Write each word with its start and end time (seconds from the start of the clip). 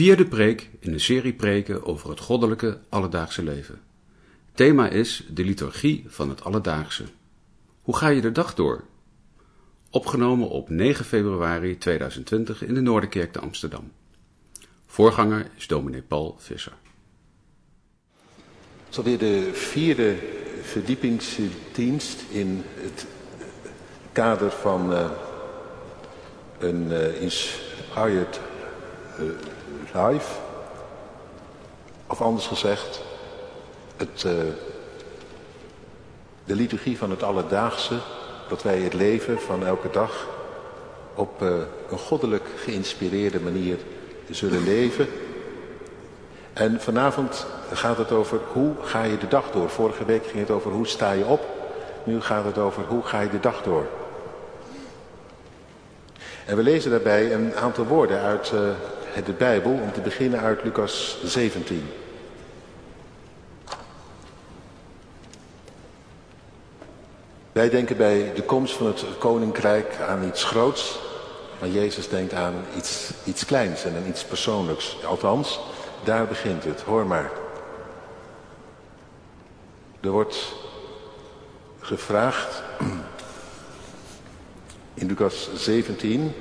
Vierde 0.00 0.24
preek 0.24 0.70
in 0.78 0.92
een 0.92 1.00
serie 1.00 1.32
preken 1.32 1.84
over 1.84 2.10
het 2.10 2.20
goddelijke 2.20 2.78
alledaagse 2.88 3.42
leven. 3.42 3.80
Thema 4.54 4.88
is 4.88 5.26
de 5.30 5.44
liturgie 5.44 6.04
van 6.06 6.28
het 6.28 6.44
alledaagse. 6.44 7.04
Hoe 7.82 7.96
ga 7.96 8.08
je 8.08 8.20
de 8.20 8.32
dag 8.32 8.54
door? 8.54 8.84
Opgenomen 9.90 10.48
op 10.48 10.68
9 10.68 11.04
februari 11.04 11.78
2020 11.78 12.62
in 12.62 12.74
de 12.74 12.80
Noorderkerk 12.80 13.32
te 13.32 13.38
Amsterdam. 13.38 13.92
Voorganger 14.86 15.50
is 15.56 15.66
dominee 15.66 16.02
Paul 16.02 16.36
Visser. 16.38 16.74
Het 18.14 18.90
is 18.90 18.96
alweer 18.98 19.18
de 19.18 19.50
vierde 19.52 20.16
verdiepingsdienst 20.62 22.24
in 22.30 22.62
het 22.74 23.06
kader 24.12 24.50
van 24.50 24.92
uh, 24.92 25.10
een 26.58 26.90
uh, 26.90 27.22
inspired 27.22 28.40
life. 29.94 30.38
Of 32.06 32.20
anders 32.20 32.46
gezegd, 32.46 33.00
het, 33.96 34.20
de 36.44 36.54
liturgie 36.54 36.98
van 36.98 37.10
het 37.10 37.22
alledaagse, 37.22 37.98
dat 38.48 38.62
wij 38.62 38.78
het 38.78 38.94
leven 38.94 39.40
van 39.40 39.66
elke 39.66 39.90
dag 39.90 40.28
op 41.14 41.40
een 41.40 41.98
goddelijk 41.98 42.48
geïnspireerde 42.56 43.40
manier 43.40 43.76
zullen 44.30 44.64
leven. 44.64 45.08
En 46.52 46.80
vanavond 46.80 47.46
gaat 47.72 47.98
het 47.98 48.12
over 48.12 48.40
hoe 48.52 48.74
ga 48.82 49.02
je 49.02 49.18
de 49.18 49.28
dag 49.28 49.50
door. 49.50 49.70
Vorige 49.70 50.04
week 50.04 50.26
ging 50.26 50.38
het 50.38 50.50
over 50.50 50.70
hoe 50.70 50.86
sta 50.86 51.12
je 51.12 51.24
op. 51.24 51.46
Nu 52.04 52.20
gaat 52.20 52.44
het 52.44 52.58
over 52.58 52.82
hoe 52.82 53.02
ga 53.02 53.20
je 53.20 53.30
de 53.30 53.40
dag 53.40 53.62
door. 53.62 53.86
En 56.46 56.56
we 56.56 56.62
lezen 56.62 56.90
daarbij 56.90 57.34
een 57.34 57.54
aantal 57.54 57.84
woorden 57.84 58.20
uit 58.20 58.50
uh, 58.54 58.60
de 59.24 59.32
Bijbel, 59.32 59.72
om 59.72 59.92
te 59.92 60.00
beginnen 60.00 60.40
uit 60.40 60.64
Lucas 60.64 61.18
17. 61.24 61.88
Wij 67.52 67.70
denken 67.70 67.96
bij 67.96 68.32
de 68.34 68.42
komst 68.42 68.74
van 68.74 68.86
het 68.86 69.04
koninkrijk 69.18 69.96
aan 70.08 70.24
iets 70.24 70.44
groots, 70.44 70.98
maar 71.58 71.68
Jezus 71.68 72.08
denkt 72.08 72.32
aan 72.32 72.54
iets, 72.76 73.10
iets 73.24 73.44
kleins 73.44 73.84
en 73.84 73.96
aan 73.96 74.08
iets 74.08 74.24
persoonlijks. 74.24 75.04
Althans, 75.04 75.60
daar 76.04 76.26
begint 76.26 76.64
het. 76.64 76.80
Hoor 76.80 77.06
maar. 77.06 77.30
Er 80.00 80.10
wordt 80.10 80.54
gevraagd 81.80 82.62
in 84.94 85.06
Lucas 85.06 85.50
17. 85.54 86.34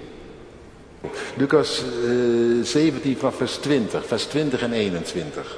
Lucas 1.38 1.84
uh, 2.04 2.64
17 2.64 3.18
van 3.18 3.34
vers 3.34 3.56
20, 3.56 4.06
vers 4.06 4.26
20 4.26 4.62
en 4.62 4.74
21. 4.74 5.58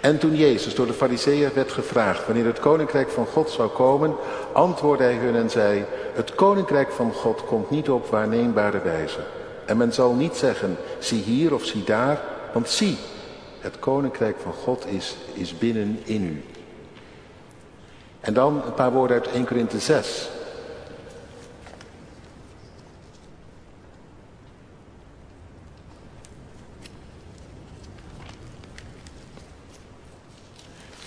En 0.00 0.18
toen 0.18 0.36
Jezus 0.36 0.74
door 0.74 0.86
de 0.86 0.92
fariseeën 0.92 1.50
werd 1.54 1.72
gevraagd 1.72 2.26
wanneer 2.26 2.44
het 2.46 2.60
koninkrijk 2.60 3.10
van 3.10 3.26
God 3.26 3.50
zou 3.50 3.68
komen, 3.68 4.14
antwoordde 4.52 5.04
hij 5.04 5.14
hun 5.14 5.36
en 5.36 5.50
zei, 5.50 5.84
het 6.14 6.34
koninkrijk 6.34 6.92
van 6.92 7.12
God 7.12 7.44
komt 7.44 7.70
niet 7.70 7.90
op 7.90 8.06
waarneembare 8.06 8.80
wijze. 8.82 9.18
En 9.66 9.76
men 9.76 9.92
zal 9.92 10.14
niet 10.14 10.36
zeggen, 10.36 10.76
zie 10.98 11.22
hier 11.22 11.54
of 11.54 11.64
zie 11.64 11.84
daar, 11.84 12.20
want 12.52 12.68
zie, 12.68 12.96
het 13.60 13.78
koninkrijk 13.78 14.36
van 14.42 14.52
God 14.52 14.86
is, 14.86 15.16
is 15.32 15.58
binnen 15.58 16.00
in 16.04 16.24
u. 16.24 16.42
En 18.20 18.34
dan 18.34 18.62
een 18.66 18.74
paar 18.74 18.92
woorden 18.92 19.16
uit 19.16 19.32
1 19.32 19.46
Korinthe 19.46 19.78
6. 19.78 20.28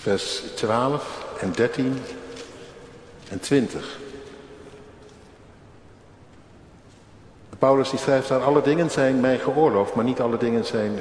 Vers 0.02 0.42
12 0.54 1.26
en 1.40 1.52
13 1.52 1.98
en 3.30 3.40
20. 3.40 3.98
Paulus 7.58 7.90
die 7.90 7.98
schrijft 7.98 8.28
daar, 8.28 8.42
alle 8.42 8.62
dingen 8.62 8.90
zijn 8.90 9.20
mij 9.20 9.38
geoorloofd, 9.38 9.94
maar 9.94 10.04
niet 10.04 10.20
alle 10.20 10.36
dingen 10.36 10.64
zijn 10.64 10.92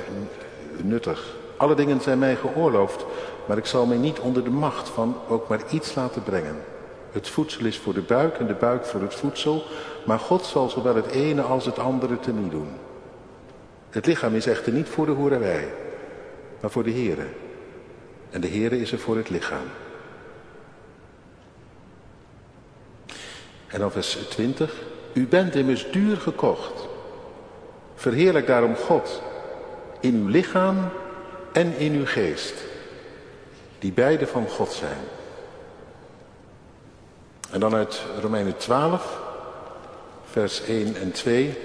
nuttig. 0.82 1.36
Alle 1.58 1.76
dingen 1.76 2.02
zijn 2.02 2.20
mij 2.20 2.36
geoorloofd, 2.36 3.06
maar 3.46 3.58
ik 3.58 3.66
zal 3.66 3.86
mij 3.86 3.98
niet 3.98 4.20
onder 4.20 4.44
de 4.44 4.50
macht 4.50 4.90
van 4.90 5.16
ook 5.28 5.48
maar 5.48 5.62
iets 5.72 5.96
laten 5.96 6.24
brengen. 6.24 6.56
Het 7.12 7.30
voedsel 7.30 7.66
is 7.66 7.78
voor 7.78 7.94
de 7.94 8.02
buik 8.02 8.38
en 8.38 8.48
de 8.48 8.54
buik 8.54 8.86
voor 8.86 9.02
het 9.02 9.16
voedsel, 9.16 9.64
maar 10.06 10.20
God 10.20 10.46
zal 10.46 10.70
zowel 10.70 10.96
het 10.96 11.08
ene 11.08 11.42
als 11.42 11.66
het 11.66 11.80
andere 11.80 12.20
teniet 12.20 12.52
doen. 12.52 12.70
Het 13.90 14.06
lichaam 14.06 14.36
is 14.36 14.46
echter 14.46 14.74
niet 14.74 14.90
voor 14.90 15.06
de 15.06 15.12
hoererij, 15.12 15.74
maar 16.60 16.72
voor 16.72 16.84
de 16.84 16.92
Here. 16.92 17.28
En 18.32 18.42
de 18.42 18.50
Here 18.50 18.80
is 18.80 18.92
er 18.92 19.00
voor 19.00 19.18
het 19.18 19.30
lichaam. 19.30 19.68
En 23.68 23.80
dan 23.80 23.92
vers 23.92 24.18
20. 24.30 24.74
U 25.14 25.28
bent 25.28 25.56
immers 25.56 25.92
duur 25.92 26.18
gekocht. 26.18 26.88
Verheerlijk 27.96 28.48
daarom 28.48 28.76
God 28.76 29.22
in 30.00 30.16
uw 30.16 30.28
lichaam 30.28 30.90
en 31.52 31.78
in 31.78 31.94
uw 31.94 32.06
geest, 32.06 32.54
die 33.80 33.92
beide 33.92 34.28
van 34.28 34.48
God 34.48 34.72
zijn. 34.72 35.00
En 37.52 37.60
dan 37.60 37.76
uit 37.76 38.02
Romeinen 38.22 38.58
12, 38.58 39.20
vers 40.26 40.64
1 40.64 40.96
en 40.96 41.12
2. 41.12 41.58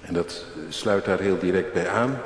En 0.00 0.14
dat 0.14 0.44
sluit 0.68 1.04
daar 1.04 1.20
heel 1.20 1.38
direct 1.38 1.72
bij 1.72 1.88
aan. 1.88 2.20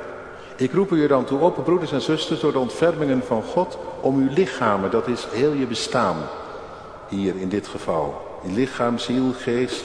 Ik 0.57 0.73
roep 0.73 0.91
u 0.91 1.07
dan 1.07 1.25
toe 1.25 1.39
op, 1.39 1.63
broeders 1.63 1.91
en 1.91 2.01
zusters, 2.01 2.39
door 2.39 2.51
de 2.51 2.59
ontfermingen 2.59 3.23
van 3.23 3.43
God, 3.43 3.77
om 4.01 4.17
uw 4.17 4.33
lichamen, 4.33 4.91
dat 4.91 5.07
is 5.07 5.27
heel 5.31 5.51
je 5.51 5.65
bestaan, 5.65 6.15
hier 7.09 7.35
in 7.35 7.49
dit 7.49 7.67
geval. 7.67 8.39
Je 8.43 8.51
lichaam, 8.51 8.97
ziel, 8.97 9.31
geest, 9.33 9.83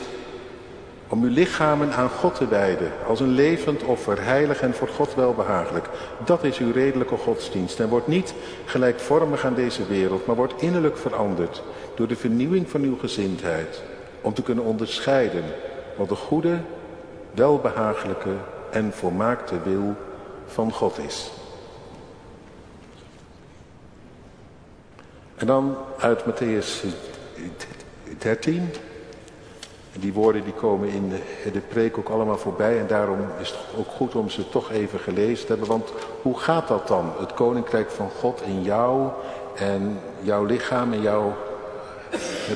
om 1.08 1.24
uw 1.24 1.30
lichamen 1.30 1.92
aan 1.92 2.08
God 2.08 2.34
te 2.34 2.48
wijden, 2.48 2.92
als 3.06 3.20
een 3.20 3.30
levend 3.30 3.82
offer, 3.82 4.24
heilig 4.24 4.60
en 4.60 4.74
voor 4.74 4.88
God 4.88 5.14
welbehagelijk. 5.14 5.88
Dat 6.24 6.44
is 6.44 6.58
uw 6.58 6.72
redelijke 6.72 7.16
godsdienst 7.16 7.80
en 7.80 7.88
wordt 7.88 8.06
niet 8.06 8.34
gelijkvormig 8.64 9.44
aan 9.44 9.54
deze 9.54 9.86
wereld, 9.86 10.26
maar 10.26 10.36
wordt 10.36 10.62
innerlijk 10.62 10.96
veranderd 10.96 11.62
door 11.94 12.06
de 12.08 12.16
vernieuwing 12.16 12.70
van 12.70 12.82
uw 12.82 12.98
gezindheid, 12.98 13.82
om 14.20 14.34
te 14.34 14.42
kunnen 14.42 14.64
onderscheiden 14.64 15.44
wat 15.96 16.08
de 16.08 16.14
goede, 16.14 16.58
welbehagelijke 17.34 18.32
en 18.70 18.92
volmaakte 18.92 19.54
wil 19.64 19.96
van 20.52 20.72
God 20.72 20.98
is. 20.98 21.30
En 25.36 25.46
dan 25.46 25.76
uit 25.98 26.22
Matthäus 26.24 26.84
13. 28.18 28.70
En 29.92 30.00
die 30.00 30.12
woorden 30.12 30.44
die 30.44 30.52
komen 30.52 30.88
in 30.88 31.08
de, 31.08 31.50
de 31.50 31.60
preek 31.60 31.98
ook 31.98 32.08
allemaal 32.08 32.38
voorbij. 32.38 32.78
En 32.78 32.86
daarom 32.86 33.18
is 33.40 33.48
het 33.48 33.58
ook 33.78 33.88
goed 33.88 34.14
om 34.14 34.30
ze 34.30 34.48
toch 34.48 34.70
even 34.70 34.98
gelezen 34.98 35.46
te 35.46 35.52
hebben. 35.52 35.68
Want 35.68 35.92
hoe 36.22 36.38
gaat 36.38 36.68
dat 36.68 36.88
dan? 36.88 37.12
Het 37.18 37.34
koninkrijk 37.34 37.90
van 37.90 38.10
God 38.18 38.42
in 38.42 38.62
jou 38.62 39.08
en 39.56 40.00
jouw 40.20 40.44
lichaam 40.44 40.92
en 40.92 41.00
jouw 41.00 41.36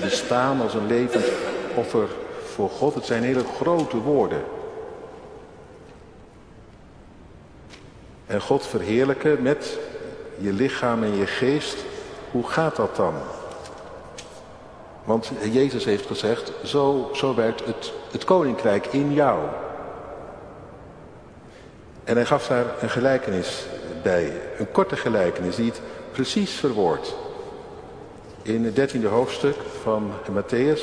bestaan 0.00 0.61
als 0.61 0.75
een 0.75 0.87
levend 0.87 1.25
offer 1.75 2.08
voor 2.44 2.70
God. 2.70 2.94
Het 2.94 3.05
zijn 3.05 3.23
hele 3.23 3.44
grote 3.56 3.97
woorden. 3.97 4.43
En 8.26 8.41
God 8.41 8.67
verheerlijken 8.67 9.43
met 9.43 9.79
je 10.38 10.53
lichaam 10.53 11.03
en 11.03 11.17
je 11.17 11.26
geest. 11.26 11.76
Hoe 12.31 12.49
gaat 12.49 12.76
dat 12.76 12.97
dan? 12.97 13.15
Want 15.05 15.31
Jezus 15.53 15.85
heeft 15.85 16.06
gezegd, 16.06 16.53
zo, 16.65 17.11
zo 17.15 17.35
werd 17.35 17.65
het, 17.65 17.93
het 18.11 18.25
koninkrijk 18.25 18.87
in 18.87 19.12
jou. 19.12 19.49
En 22.05 22.15
hij 22.15 22.25
gaf 22.25 22.47
daar 22.47 22.67
een 22.81 22.91
gelijkenis 22.91 23.67
bij, 24.03 24.32
een 24.59 24.71
korte 24.71 24.97
gelijkenis 24.97 25.56
die 25.56 25.71
het 25.71 25.81
precies 26.12 26.50
verwoordt. 26.50 27.15
In 28.43 28.65
het 28.65 28.76
dertiende 28.76 29.09
hoofdstuk 29.09 29.56
van 29.82 30.12
Matthäus, 30.31 30.81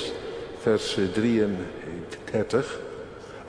vers 0.62 1.00
33. 1.14 2.80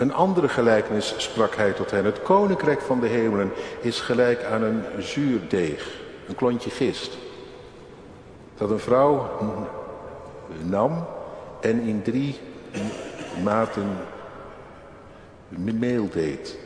Een 0.02 0.14
andere 0.14 0.48
gelijkenis 0.48 1.14
sprak 1.16 1.54
hij 1.54 1.72
tot 1.72 1.90
hen. 1.90 2.04
Het 2.04 2.22
koninkrijk 2.22 2.80
van 2.80 3.00
de 3.00 3.06
hemelen 3.06 3.52
is 3.80 4.00
gelijk 4.00 4.44
aan 4.44 4.62
een 4.62 4.84
zuurdeeg, 4.98 6.00
een 6.28 6.34
klontje 6.34 6.70
gist. 6.70 7.18
Dat 8.56 8.70
een 8.70 8.78
vrouw 8.78 9.30
nam 10.62 11.06
en 11.60 11.80
in 11.80 12.02
drie 12.02 12.40
maten 13.42 13.96
meel 15.48 16.08
deed. 16.08 16.58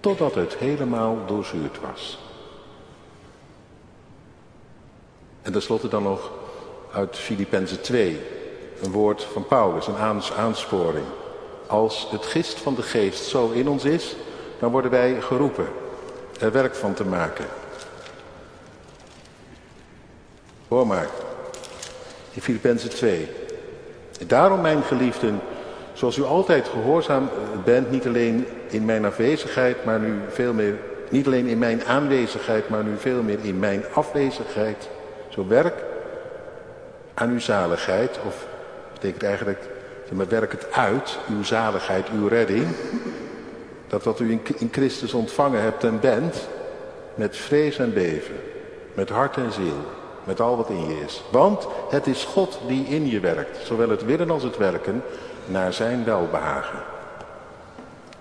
Totdat 0.00 0.34
het 0.34 0.56
helemaal 0.56 1.18
doorzuurd 1.26 1.80
was. 1.80 2.18
En 5.42 5.52
tenslotte 5.52 5.88
dan 5.88 6.02
nog 6.02 6.30
uit 6.92 7.16
Filippenzen 7.16 7.80
2. 7.80 8.20
Een 8.82 8.90
woord 8.90 9.24
van 9.24 9.46
Paulus, 9.46 9.86
een 9.86 9.96
aansporing. 10.36 11.06
Als 11.66 12.08
het 12.10 12.26
gist 12.26 12.58
van 12.58 12.74
de 12.74 12.82
geest 12.82 13.24
zo 13.24 13.50
in 13.50 13.68
ons 13.68 13.84
is, 13.84 14.16
dan 14.58 14.70
worden 14.70 14.90
wij 14.90 15.20
geroepen 15.20 15.66
er 16.40 16.52
werk 16.52 16.74
van 16.74 16.94
te 16.94 17.04
maken. 17.04 17.44
Hoor 20.68 20.86
maar, 20.86 21.06
in 22.32 22.42
Filippenzen 22.42 22.90
2. 22.90 23.28
Daarom, 24.26 24.60
mijn 24.60 24.82
geliefden, 24.82 25.40
zoals 25.92 26.16
u 26.16 26.22
altijd 26.22 26.68
gehoorzaam 26.68 27.28
bent, 27.64 27.90
niet 27.90 28.06
alleen 28.06 28.46
in 28.68 28.84
mijn 28.84 29.04
afwezigheid, 29.04 29.84
maar 29.84 29.98
nu 29.98 30.20
veel 30.28 30.52
meer, 30.52 30.74
niet 31.08 31.26
alleen 31.26 31.46
in 31.46 31.58
mijn 31.58 31.84
aanwezigheid, 31.84 32.68
maar 32.68 32.84
nu 32.84 32.96
veel 32.98 33.22
meer 33.22 33.38
in 33.42 33.58
mijn 33.58 33.84
afwezigheid. 33.92 34.88
Zo 35.28 35.46
werk 35.46 35.84
aan 37.14 37.30
uw 37.30 37.40
zaligheid, 37.40 38.18
of 38.26 38.46
betekent 38.92 39.22
eigenlijk, 39.22 39.60
maar 40.12 40.28
werk 40.28 40.52
het 40.52 40.72
uit, 40.72 41.18
uw 41.28 41.42
zaligheid, 41.42 42.08
uw 42.08 42.28
redding. 42.28 42.66
Dat 43.86 44.04
wat 44.04 44.20
u 44.20 44.40
in 44.56 44.68
Christus 44.72 45.14
ontvangen 45.14 45.62
hebt 45.62 45.84
en 45.84 46.00
bent, 46.00 46.48
met 47.14 47.36
vrees 47.36 47.78
en 47.78 47.94
beven, 47.94 48.34
met 48.94 49.08
hart 49.08 49.36
en 49.36 49.52
ziel, 49.52 49.78
met 50.24 50.40
al 50.40 50.56
wat 50.56 50.70
in 50.70 50.88
je 50.88 51.00
is. 51.04 51.22
Want 51.30 51.66
het 51.90 52.06
is 52.06 52.24
God 52.24 52.58
die 52.66 52.86
in 52.86 53.06
je 53.06 53.20
werkt, 53.20 53.66
zowel 53.66 53.88
het 53.88 54.04
willen 54.04 54.30
als 54.30 54.42
het 54.42 54.56
werken, 54.56 55.02
naar 55.46 55.72
zijn 55.72 56.04
welbehagen. 56.04 56.78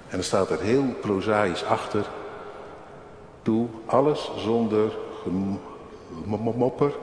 En 0.08 0.18
er 0.18 0.24
staat 0.24 0.50
er 0.50 0.60
heel 0.60 0.86
prozaïs 1.02 1.64
achter, 1.64 2.06
doe 3.44 3.68
alles 3.86 4.32
zonder 4.38 4.92
gemopper 6.30 6.94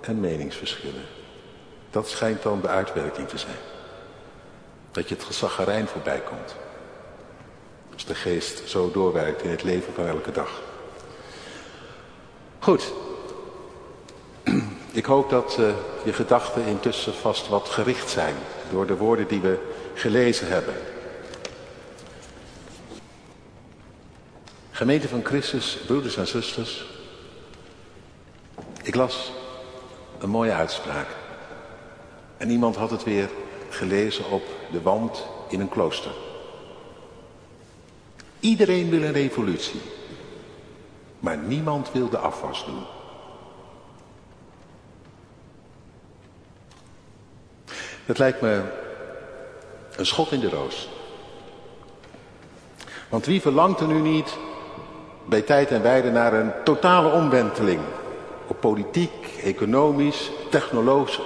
en 0.00 0.20
meningsverschillen. 0.20 1.04
Dat 1.90 2.08
schijnt 2.08 2.42
dan 2.42 2.60
de 2.60 2.68
uitwerking 2.68 3.28
te 3.28 3.38
zijn. 3.38 3.75
Dat 4.96 5.08
je 5.08 5.14
het 5.14 5.24
gezaggerijn 5.24 5.86
voorbij 5.86 6.20
komt. 6.20 6.56
Als 7.92 8.04
de 8.04 8.14
geest 8.14 8.68
zo 8.68 8.90
doorwerkt 8.90 9.42
in 9.42 9.50
het 9.50 9.62
leven 9.62 9.94
van 9.94 10.06
elke 10.06 10.32
dag. 10.32 10.62
Goed. 12.58 12.92
Ik 14.92 15.04
hoop 15.04 15.30
dat 15.30 15.56
uh, 15.60 15.70
je 16.04 16.12
gedachten 16.12 16.66
intussen 16.66 17.14
vast 17.14 17.48
wat 17.48 17.68
gericht 17.68 18.10
zijn 18.10 18.34
door 18.70 18.86
de 18.86 18.96
woorden 18.96 19.28
die 19.28 19.40
we 19.40 19.58
gelezen 19.94 20.48
hebben. 20.48 20.74
Gemeente 24.70 25.08
van 25.08 25.24
Christus, 25.24 25.78
broeders 25.86 26.16
en 26.16 26.26
zusters. 26.26 26.86
Ik 28.82 28.94
las 28.94 29.32
een 30.18 30.30
mooie 30.30 30.52
uitspraak. 30.52 31.08
En 32.36 32.50
iemand 32.50 32.76
had 32.76 32.90
het 32.90 33.04
weer 33.04 33.28
gelezen 33.68 34.30
op 34.30 34.55
de 34.70 34.82
wand 34.82 35.26
in 35.48 35.60
een 35.60 35.68
klooster. 35.68 36.12
Iedereen 38.40 38.90
wil 38.90 39.02
een 39.02 39.12
revolutie. 39.12 39.80
Maar 41.20 41.36
niemand 41.36 41.92
wil 41.92 42.08
de 42.08 42.18
afwas 42.18 42.64
doen. 42.64 42.82
Dat 48.06 48.18
lijkt 48.18 48.40
me 48.40 48.62
een 49.96 50.06
schot 50.06 50.32
in 50.32 50.40
de 50.40 50.48
roos. 50.48 50.88
Want 53.08 53.26
wie 53.26 53.40
verlangt 53.40 53.80
er 53.80 53.86
nu 53.86 54.00
niet 54.00 54.36
bij 55.24 55.42
tijd 55.42 55.70
en 55.70 55.82
wijde 55.82 56.10
naar 56.10 56.32
een 56.32 56.52
totale 56.64 57.10
omwenteling 57.10 57.80
op 58.46 58.60
politiek, 58.60 59.38
economisch, 59.42 60.30
technologisch, 60.50 61.20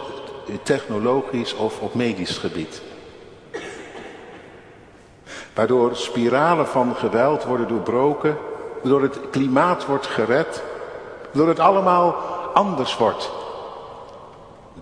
technologisch 0.63 1.55
of 1.55 1.81
op 1.81 1.95
medisch 1.95 2.39
gebied. 2.39 2.83
Waardoor 5.55 5.97
spiralen 5.97 6.67
van 6.67 6.97
geweld 6.97 7.45
worden 7.45 7.69
doorbroken, 7.69 8.37
waardoor 8.83 9.03
het 9.03 9.19
klimaat 9.31 9.87
wordt 9.87 10.07
gered, 10.07 10.63
waardoor 11.25 11.49
het 11.49 11.59
allemaal 11.59 12.13
anders 12.55 12.97
wordt. 12.97 13.31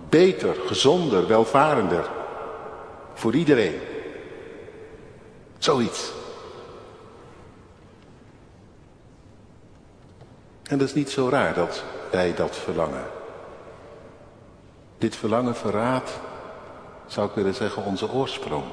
Beter, 0.09 0.55
gezonder, 0.65 1.27
welvarender. 1.27 2.09
Voor 3.13 3.33
iedereen. 3.35 3.79
Zoiets. 5.57 6.11
En 10.63 10.77
dat 10.77 10.87
is 10.87 10.93
niet 10.93 11.09
zo 11.09 11.29
raar 11.29 11.53
dat 11.53 11.83
wij 12.11 12.33
dat 12.33 12.55
verlangen. 12.55 13.05
Dit 14.97 15.15
verlangen 15.15 15.55
verraadt, 15.55 16.19
zou 17.07 17.27
ik 17.27 17.35
willen 17.35 17.53
zeggen, 17.53 17.83
onze 17.83 18.11
oorsprong. 18.11 18.63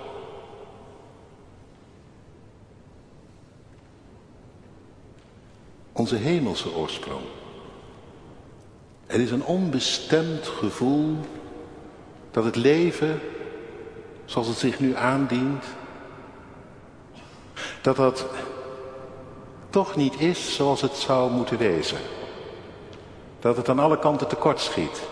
Onze 5.97 6.17
hemelse 6.17 6.75
oorsprong. 6.75 7.25
Er 9.07 9.21
is 9.21 9.31
een 9.31 9.45
onbestemd 9.45 10.47
gevoel 10.47 11.17
dat 12.31 12.45
het 12.45 12.57
leven, 12.57 13.21
zoals 14.25 14.47
het 14.49 14.57
zich 14.57 14.81
nu 14.81 14.95
aandient, 14.95 15.65
dat 17.81 17.97
dat 17.97 18.27
toch 19.71 19.97
niet 19.97 20.21
is 20.21 20.55
zoals 20.55 20.81
het 20.81 20.97
zou 20.97 21.31
moeten 21.31 21.59
wezen. 21.59 21.99
Dat 23.41 23.57
het 23.57 23.69
aan 23.69 23.79
alle 23.79 23.99
kanten 23.99 24.29
tekort 24.29 24.61
schiet. 24.61 25.03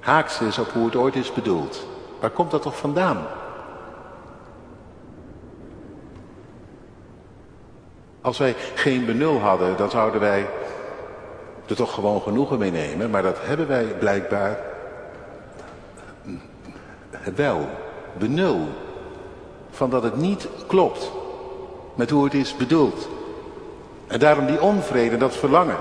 Haaks 0.00 0.40
is 0.40 0.58
op 0.58 0.70
hoe 0.70 0.84
het 0.84 0.96
ooit 0.96 1.14
is 1.14 1.32
bedoeld. 1.32 1.86
Waar 2.20 2.30
komt 2.30 2.50
dat 2.50 2.62
toch 2.62 2.76
vandaan? 2.76 3.26
Als 8.22 8.38
wij 8.38 8.54
geen 8.74 9.06
benul 9.06 9.38
hadden, 9.38 9.76
dan 9.76 9.90
zouden 9.90 10.20
wij 10.20 10.46
er 11.66 11.76
toch 11.76 11.94
gewoon 11.94 12.22
genoegen 12.22 12.58
mee 12.58 12.70
nemen. 12.70 13.10
Maar 13.10 13.22
dat 13.22 13.38
hebben 13.40 13.68
wij 13.68 13.84
blijkbaar 13.84 14.58
wel. 17.34 17.68
Benul. 18.18 18.68
Van 19.70 19.90
dat 19.90 20.02
het 20.02 20.16
niet 20.16 20.48
klopt 20.66 21.10
met 21.94 22.10
hoe 22.10 22.24
het 22.24 22.34
is 22.34 22.56
bedoeld. 22.56 23.08
En 24.06 24.18
daarom 24.18 24.46
die 24.46 24.60
onvrede, 24.60 25.16
dat 25.16 25.36
verlangen. 25.36 25.78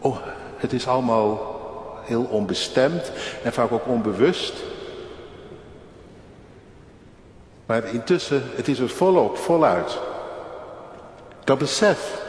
Oh, 0.00 0.16
het 0.56 0.72
is 0.72 0.86
allemaal 0.86 1.58
heel 2.02 2.22
onbestemd 2.22 3.12
en 3.42 3.52
vaak 3.52 3.72
ook 3.72 3.86
onbewust. 3.86 4.54
Maar 7.66 7.84
intussen, 7.84 8.42
het 8.54 8.68
is 8.68 8.78
er 8.78 8.88
volop, 8.88 9.36
voluit. 9.36 9.98
Dat 11.50 11.58
besef 11.58 12.22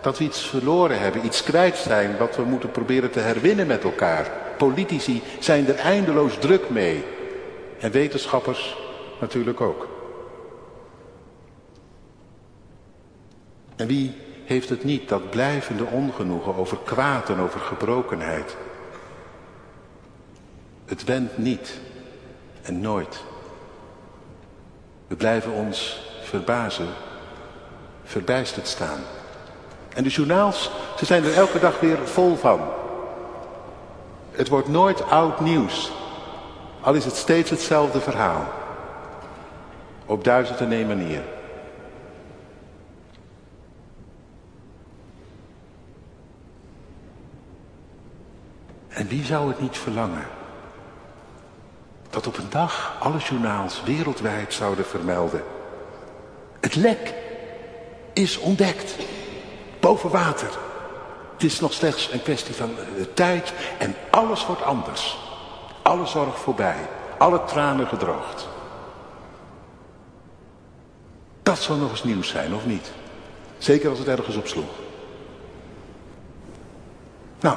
dat 0.00 0.18
we 0.18 0.24
iets 0.24 0.40
verloren 0.48 1.00
hebben, 1.00 1.24
iets 1.24 1.42
kwijt 1.42 1.76
zijn, 1.76 2.16
wat 2.16 2.36
we 2.36 2.42
moeten 2.42 2.70
proberen 2.70 3.10
te 3.10 3.20
herwinnen 3.20 3.66
met 3.66 3.84
elkaar. 3.84 4.30
Politici 4.58 5.22
zijn 5.38 5.66
er 5.66 5.74
eindeloos 5.74 6.38
druk 6.38 6.70
mee. 6.70 7.04
En 7.78 7.90
wetenschappers 7.90 8.76
natuurlijk 9.20 9.60
ook. 9.60 9.88
En 13.76 13.86
wie 13.86 14.14
heeft 14.44 14.68
het 14.68 14.84
niet, 14.84 15.08
dat 15.08 15.30
blijvende 15.30 15.84
ongenoegen 15.84 16.54
over 16.54 16.78
kwaad 16.84 17.28
en 17.28 17.38
over 17.38 17.60
gebrokenheid? 17.60 18.56
Het 20.84 21.04
wendt 21.04 21.38
niet 21.38 21.80
en 22.62 22.80
nooit. 22.80 23.22
We 25.06 25.16
blijven 25.16 25.52
ons 25.52 26.02
verbazen, 26.22 26.88
verbijsterd 28.10 28.66
staan. 28.66 29.00
En 29.94 30.02
de 30.02 30.08
journaals, 30.08 30.70
ze 30.96 31.04
zijn 31.04 31.24
er 31.24 31.34
elke 31.34 31.58
dag 31.58 31.80
weer 31.80 31.98
vol 32.08 32.36
van. 32.36 32.60
Het 34.30 34.48
wordt 34.48 34.68
nooit 34.68 35.02
oud 35.02 35.40
nieuws. 35.40 35.92
Al 36.80 36.94
is 36.94 37.04
het 37.04 37.16
steeds 37.16 37.50
hetzelfde 37.50 38.00
verhaal. 38.00 38.44
Op 40.06 40.24
duizend 40.24 40.60
en 40.60 40.72
één 40.72 40.86
manier. 40.86 41.22
En 48.88 49.08
wie 49.08 49.24
zou 49.24 49.48
het 49.48 49.60
niet 49.60 49.78
verlangen? 49.78 50.26
Dat 52.10 52.26
op 52.26 52.38
een 52.38 52.50
dag 52.50 52.96
alle 53.00 53.18
journaals 53.18 53.82
wereldwijd 53.82 54.52
zouden 54.52 54.84
vermelden. 54.84 55.42
Het 56.60 56.74
lek 56.74 57.14
is 58.20 58.38
ontdekt. 58.38 58.96
Boven 59.80 60.10
water. 60.10 60.50
Het 61.32 61.42
is 61.42 61.60
nog 61.60 61.72
slechts 61.72 62.12
een 62.12 62.22
kwestie 62.22 62.54
van 62.54 62.74
de 62.74 63.00
eh, 63.00 63.06
tijd 63.14 63.52
en 63.78 63.94
alles 64.10 64.46
wordt 64.46 64.62
anders. 64.62 65.18
Alle 65.82 66.06
zorg 66.06 66.38
voorbij. 66.38 66.88
Alle 67.18 67.44
tranen 67.44 67.86
gedroogd. 67.86 68.48
Dat 71.42 71.58
zou 71.58 71.78
nog 71.78 71.90
eens 71.90 72.04
nieuws 72.04 72.28
zijn, 72.28 72.54
of 72.54 72.66
niet? 72.66 72.92
Zeker 73.58 73.90
als 73.90 73.98
het 73.98 74.08
ergens 74.08 74.36
op 74.36 74.46
sloeg. 74.46 74.70
Nou, 77.40 77.56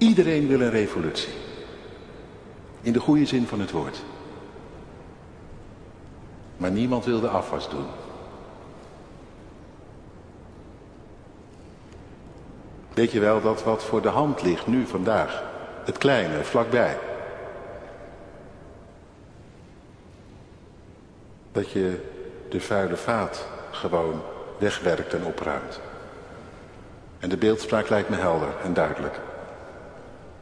Iedereen 0.00 0.46
wil 0.46 0.60
een 0.60 0.70
revolutie. 0.70 1.32
In 2.80 2.92
de 2.92 3.00
goede 3.00 3.26
zin 3.26 3.46
van 3.46 3.60
het 3.60 3.70
woord. 3.70 4.02
Maar 6.60 6.70
niemand 6.70 7.04
wilde 7.04 7.28
afwas 7.28 7.68
doen. 7.68 7.86
Weet 12.94 13.12
je 13.12 13.20
wel 13.20 13.40
dat 13.40 13.62
wat 13.62 13.84
voor 13.84 14.02
de 14.02 14.08
hand 14.08 14.42
ligt 14.42 14.66
nu 14.66 14.86
vandaag, 14.86 15.42
het 15.84 15.98
kleine, 15.98 16.44
vlakbij. 16.44 16.98
Dat 21.52 21.70
je 21.70 22.06
de 22.48 22.60
vuile 22.60 22.96
vaat 22.96 23.46
gewoon 23.70 24.22
wegwerkt 24.58 25.14
en 25.14 25.24
opruimt. 25.24 25.80
En 27.18 27.28
de 27.28 27.36
beeldspraak 27.36 27.88
lijkt 27.88 28.08
me 28.08 28.16
helder 28.16 28.52
en 28.64 28.74
duidelijk. 28.74 29.20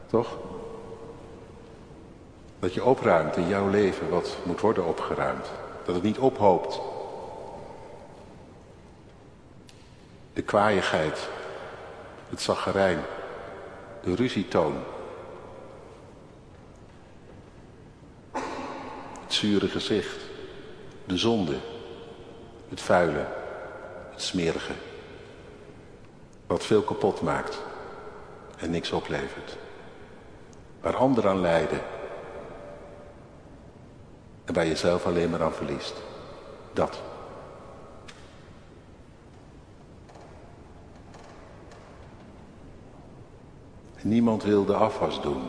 Toch? 0.05 0.37
Dat 2.59 2.73
je 2.73 2.83
opruimt 2.83 3.37
in 3.37 3.47
jouw 3.47 3.69
leven 3.69 4.09
wat 4.09 4.37
moet 4.43 4.59
worden 4.59 4.85
opgeruimd. 4.85 5.51
Dat 5.89 5.97
het 5.97 6.07
niet 6.07 6.19
ophoopt. 6.19 6.79
De 10.33 10.41
kwaaiigheid, 10.41 11.27
het 12.29 12.41
zaggerijn, 12.41 12.99
de 14.03 14.15
ruzietoon. 14.15 14.75
Het 19.21 19.33
zure 19.33 19.67
gezicht, 19.67 20.17
de 21.05 21.17
zonde, 21.17 21.57
het 22.69 22.81
vuile, 22.81 23.27
het 24.11 24.21
smerige. 24.21 24.73
Wat 26.47 26.65
veel 26.65 26.81
kapot 26.81 27.21
maakt 27.21 27.61
en 28.57 28.69
niks 28.71 28.91
oplevert. 28.91 29.57
Waar 30.81 30.95
anderen 30.95 31.31
aan 31.31 31.41
lijden 31.41 31.81
en 34.49 34.55
waar 34.55 34.65
je 34.65 34.75
zelf 34.75 35.05
alleen 35.05 35.29
maar 35.29 35.43
aan 35.43 35.53
verliest. 35.53 35.93
Dat. 36.73 37.01
Niemand 44.01 44.43
wil 44.43 44.65
de 44.65 44.73
afwas 44.73 45.21
doen. 45.21 45.41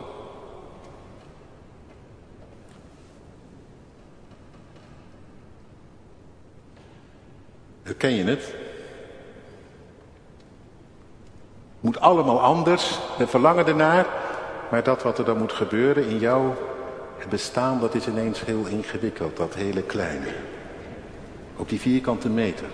Herken 7.83 8.13
je 8.13 8.23
het? 8.23 8.53
Moet 11.79 11.99
allemaal 11.99 12.41
anders, 12.41 12.99
we 13.17 13.27
verlangen 13.27 13.67
ernaar, 13.67 14.07
maar 14.71 14.83
dat 14.83 15.03
wat 15.03 15.17
er 15.17 15.25
dan 15.25 15.37
moet 15.37 15.53
gebeuren 15.53 16.07
in 16.07 16.19
jouw 17.21 17.29
bestaan, 17.29 17.79
dat 17.79 17.95
is 17.95 18.07
ineens 18.07 18.45
heel 18.45 18.65
ingewikkeld, 18.65 19.37
dat 19.37 19.53
hele 19.53 19.83
kleine. 19.83 20.33
Op 21.55 21.69
die 21.69 21.79
vierkante 21.79 22.29
meter 22.29 22.67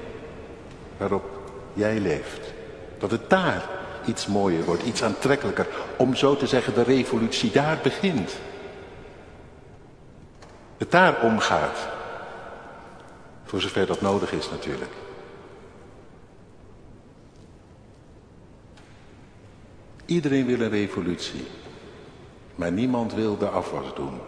waarop 0.98 1.52
jij 1.74 2.00
leeft. 2.00 2.54
Dat 2.98 3.12
het 3.12 3.30
daar 3.30 3.70
iets 4.06 4.28
mooier 4.28 4.64
wordt, 4.64 4.84
iets 4.84 5.04
aantrekkelijker. 5.04 5.68
Om 5.98 6.16
zo 6.16 6.36
te 6.36 6.48
zeggen, 6.48 6.74
de 6.74 6.84
revolutie 6.84 7.52
daar 7.52 7.80
begint. 7.84 8.38
Het 10.78 10.92
daar 10.92 11.22
omgaat. 11.22 11.88
Voor 13.44 13.62
zover 13.62 13.86
dat 13.86 14.02
nodig 14.02 14.32
is 14.32 14.50
natuurlijk. 14.50 14.92
Iedereen 20.06 20.46
wil 20.46 20.60
een 20.60 20.70
revolutie. 20.70 21.48
Maar 22.56 22.72
niemand 22.72 23.14
wil 23.14 23.38
de 23.38 23.50
afwas 23.50 23.96
doen. 23.96 24.20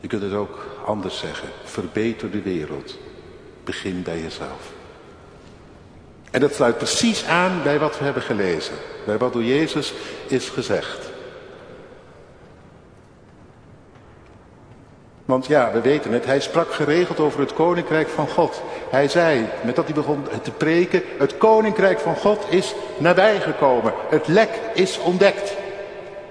Je 0.00 0.08
kunt 0.08 0.22
het 0.22 0.32
ook 0.32 0.66
anders 0.84 1.18
zeggen. 1.18 1.48
Verbeter 1.64 2.30
de 2.30 2.42
wereld. 2.42 2.98
Begin 3.64 4.02
bij 4.02 4.20
jezelf. 4.20 4.72
En 6.30 6.40
dat 6.40 6.54
sluit 6.54 6.76
precies 6.76 7.24
aan 7.24 7.62
bij 7.62 7.78
wat 7.78 7.98
we 7.98 8.04
hebben 8.04 8.22
gelezen. 8.22 8.74
Bij 9.06 9.18
wat 9.18 9.32
door 9.32 9.44
Jezus 9.44 9.92
is 10.26 10.48
gezegd. 10.48 11.10
Want 15.24 15.46
ja, 15.46 15.72
we 15.72 15.80
weten 15.80 16.12
het, 16.12 16.24
hij 16.24 16.40
sprak 16.40 16.72
geregeld 16.72 17.20
over 17.20 17.40
het 17.40 17.52
koninkrijk 17.52 18.08
van 18.08 18.28
God. 18.28 18.62
Hij 18.90 19.08
zei, 19.08 19.46
met 19.64 19.76
dat 19.76 19.84
hij 19.84 19.94
begon 19.94 20.22
te 20.42 20.50
preken, 20.50 21.02
het 21.18 21.38
koninkrijk 21.38 22.00
van 22.00 22.16
God 22.16 22.46
is 22.48 22.74
nabijgekomen. 22.98 23.92
Het 24.08 24.28
lek 24.28 24.60
is 24.74 24.98
ontdekt. 24.98 25.56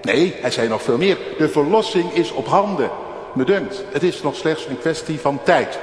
Nee, 0.02 0.34
hij 0.40 0.50
zei 0.50 0.68
nog 0.68 0.82
veel 0.82 0.98
meer, 0.98 1.18
de 1.38 1.48
verlossing 1.48 2.12
is 2.12 2.32
op 2.32 2.46
handen. 2.46 2.90
Me 3.32 3.44
dunkt, 3.44 3.84
het 3.92 4.02
is 4.02 4.22
nog 4.22 4.36
slechts 4.36 4.66
een 4.66 4.78
kwestie 4.78 5.20
van 5.20 5.42
tijd. 5.42 5.78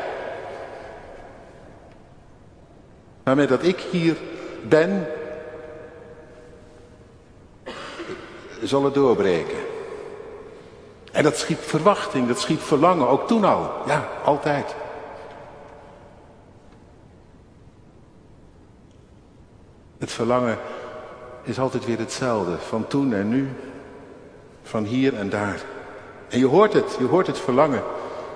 Maar 3.23 3.35
met 3.35 3.49
dat 3.49 3.63
ik 3.63 3.79
hier 3.79 4.17
ben, 4.63 5.07
zal 8.61 8.83
het 8.83 8.93
doorbreken. 8.93 9.57
En 11.11 11.23
dat 11.23 11.37
schiep 11.37 11.59
verwachting, 11.61 12.27
dat 12.27 12.39
schiep 12.39 12.61
verlangen, 12.61 13.07
ook 13.07 13.27
toen 13.27 13.43
al. 13.43 13.71
Ja, 13.85 14.09
altijd. 14.23 14.75
Het 19.97 20.11
verlangen 20.11 20.57
is 21.43 21.59
altijd 21.59 21.85
weer 21.85 21.99
hetzelfde, 21.99 22.57
van 22.57 22.87
toen 22.87 23.13
en 23.13 23.29
nu, 23.29 23.49
van 24.63 24.83
hier 24.83 25.15
en 25.15 25.29
daar. 25.29 25.61
En 26.29 26.39
je 26.39 26.45
hoort 26.45 26.73
het, 26.73 26.95
je 26.99 27.05
hoort 27.05 27.27
het 27.27 27.39
verlangen. 27.39 27.83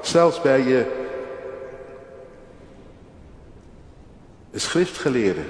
Zelfs 0.01 0.41
bij 0.41 0.63
je 0.63 0.85
schriftgeleerden 4.53 5.45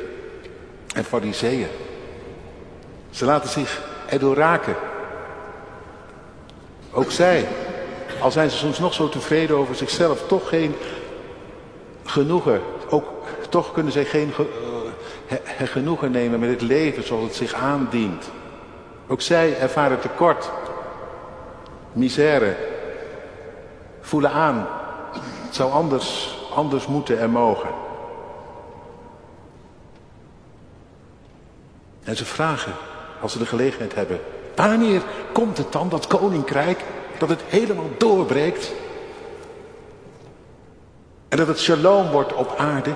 en 0.96 1.04
fariseeën. 1.04 1.68
Ze 3.10 3.26
laten 3.26 3.50
zich 3.50 3.82
erdoor 4.10 4.36
raken. 4.36 4.76
Ook 6.92 7.12
zij, 7.12 7.48
al 8.22 8.32
zijn 8.32 8.50
ze 8.50 8.58
soms 8.58 8.80
nog 8.80 8.94
zo 8.94 9.10
tevreden 9.10 9.56
over 9.58 9.76
zichzelf, 9.76 10.28
toch 10.28 10.50
geen 10.50 10.76
genoegen. 12.06 12.62
Ook 12.90 13.06
toch 13.50 13.74
kunnen 13.74 13.92
zij 13.92 14.06
geen 14.06 14.34
uh, 14.38 15.68
genoegen 15.68 16.12
nemen 16.12 16.40
met 16.40 16.50
het 16.50 16.62
leven 16.62 17.04
zoals 17.04 17.24
het 17.24 17.36
zich 17.36 17.54
aandient. 17.54 18.30
Ook 19.08 19.22
zij 19.22 19.58
ervaren 19.58 20.00
tekort, 20.00 20.50
misère, 21.94 22.56
voelen 24.02 24.32
aan. 24.32 24.68
Het 25.46 25.56
zou 25.56 25.72
anders, 25.72 26.38
anders 26.54 26.88
moeten 26.88 27.20
en 27.20 27.30
mogen. 27.30 27.70
En 32.04 32.16
ze 32.16 32.26
vragen, 32.26 32.74
als 33.22 33.32
ze 33.32 33.38
de 33.38 33.46
gelegenheid 33.46 33.96
hebben, 33.96 34.20
wanneer 34.56 35.02
komt 35.34 35.58
het 35.58 35.72
dan, 35.72 35.90
dat 35.90 36.08
koninkrijk, 36.08 36.84
dat 37.18 37.30
het 37.30 37.42
helemaal 37.48 37.90
doorbreekt? 37.98 38.72
En 41.30 41.38
dat 41.38 41.48
het 41.48 41.60
shalom 41.60 42.10
wordt 42.10 42.34
op 42.34 42.56
aarde? 42.58 42.94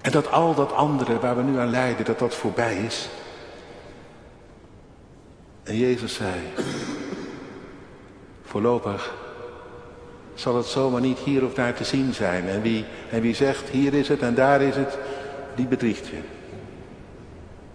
En 0.00 0.10
dat 0.10 0.30
al 0.30 0.54
dat 0.54 0.72
andere 0.72 1.18
waar 1.18 1.36
we 1.36 1.42
nu 1.42 1.58
aan 1.58 1.70
lijden, 1.70 2.04
dat 2.04 2.18
dat 2.18 2.34
voorbij 2.34 2.76
is? 2.76 3.08
En 5.74 5.80
Jezus 5.80 6.14
zei, 6.14 6.32
voorlopig 8.44 9.14
zal 10.34 10.56
het 10.56 10.66
zomaar 10.66 11.00
niet 11.00 11.18
hier 11.18 11.44
of 11.44 11.54
daar 11.54 11.74
te 11.74 11.84
zien 11.84 12.14
zijn. 12.14 12.48
En 12.48 12.62
wie, 12.62 12.84
en 13.10 13.20
wie 13.20 13.34
zegt 13.34 13.68
hier 13.68 13.94
is 13.94 14.08
het 14.08 14.20
en 14.20 14.34
daar 14.34 14.62
is 14.62 14.76
het, 14.76 14.98
die 15.54 15.66
bedriegt 15.66 16.06
je. 16.06 16.16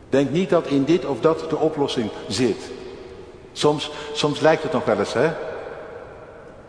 Denk 0.10 0.30
niet 0.30 0.50
dat 0.50 0.68
in 0.68 0.84
dit 0.84 1.06
of 1.06 1.20
dat 1.20 1.50
de 1.50 1.58
oplossing 1.58 2.10
zit. 2.28 2.72
Soms, 3.52 3.92
soms 4.14 4.40
lijkt 4.40 4.64
het 4.64 4.72
nog 4.72 4.86
wel 4.86 5.00
eens, 5.00 5.14
hè? 5.14 5.30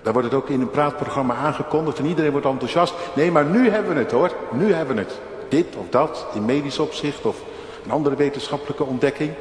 Daar 0.03 0.13
wordt 0.13 0.29
het 0.29 0.37
ook 0.37 0.49
in 0.49 0.61
een 0.61 0.71
praatprogramma 0.71 1.35
aangekondigd 1.35 1.99
en 1.99 2.07
iedereen 2.07 2.31
wordt 2.31 2.47
enthousiast. 2.47 2.95
Nee, 3.15 3.31
maar 3.31 3.45
nu 3.45 3.69
hebben 3.69 3.95
we 3.95 4.01
het 4.01 4.11
hoor. 4.11 4.33
Nu 4.53 4.73
hebben 4.73 4.97
we 4.97 5.03
het. 5.03 5.19
Dit 5.49 5.77
of 5.77 5.87
dat, 5.91 6.27
in 6.35 6.45
medisch 6.45 6.79
opzicht 6.79 7.25
of 7.25 7.43
een 7.85 7.91
andere 7.91 8.17
wetenschappelijke 8.17 8.85
ontdekking. 8.85 9.33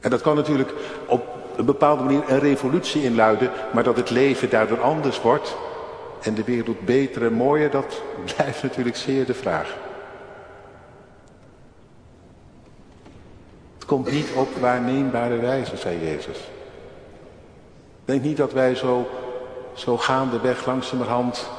En 0.00 0.10
dat 0.10 0.20
kan 0.20 0.36
natuurlijk 0.36 0.72
op 1.06 1.26
een 1.56 1.64
bepaalde 1.64 2.02
manier 2.02 2.22
een 2.26 2.38
revolutie 2.38 3.02
inluiden, 3.02 3.50
maar 3.72 3.82
dat 3.82 3.96
het 3.96 4.10
leven 4.10 4.50
daardoor 4.50 4.80
anders 4.80 5.20
wordt 5.20 5.56
en 6.20 6.34
de 6.34 6.44
wereld 6.44 6.84
beter 6.84 7.24
en 7.24 7.32
mooier, 7.32 7.70
dat 7.70 8.02
blijft 8.34 8.62
natuurlijk 8.62 8.96
zeer 8.96 9.26
de 9.26 9.34
vraag. 9.34 9.76
Het 13.74 13.84
komt 13.84 14.10
niet 14.10 14.32
op 14.34 14.48
waarneembare 14.60 15.36
wijze, 15.36 15.76
zei 15.76 16.04
Jezus. 16.04 16.38
Denk 18.04 18.22
niet 18.22 18.36
dat 18.36 18.52
wij 18.52 18.74
zo, 18.74 19.08
zo 19.74 19.96
gaandeweg 19.96 20.66
langzamerhand 20.66 21.50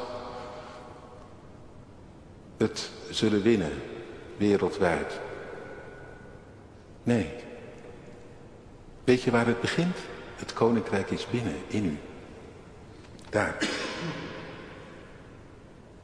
het 2.58 2.90
zullen 3.10 3.42
winnen, 3.42 3.72
wereldwijd. 4.38 5.20
Nee. 7.04 7.30
Weet 9.08 9.22
je 9.22 9.32
waar 9.32 9.46
het 9.46 9.62
begint? 9.62 9.98
Het 10.36 10.54
koninkrijk 10.54 11.10
is 11.12 11.28
binnen, 11.30 11.56
in 11.68 11.86
u. 11.86 11.98
Daar. 13.30 13.58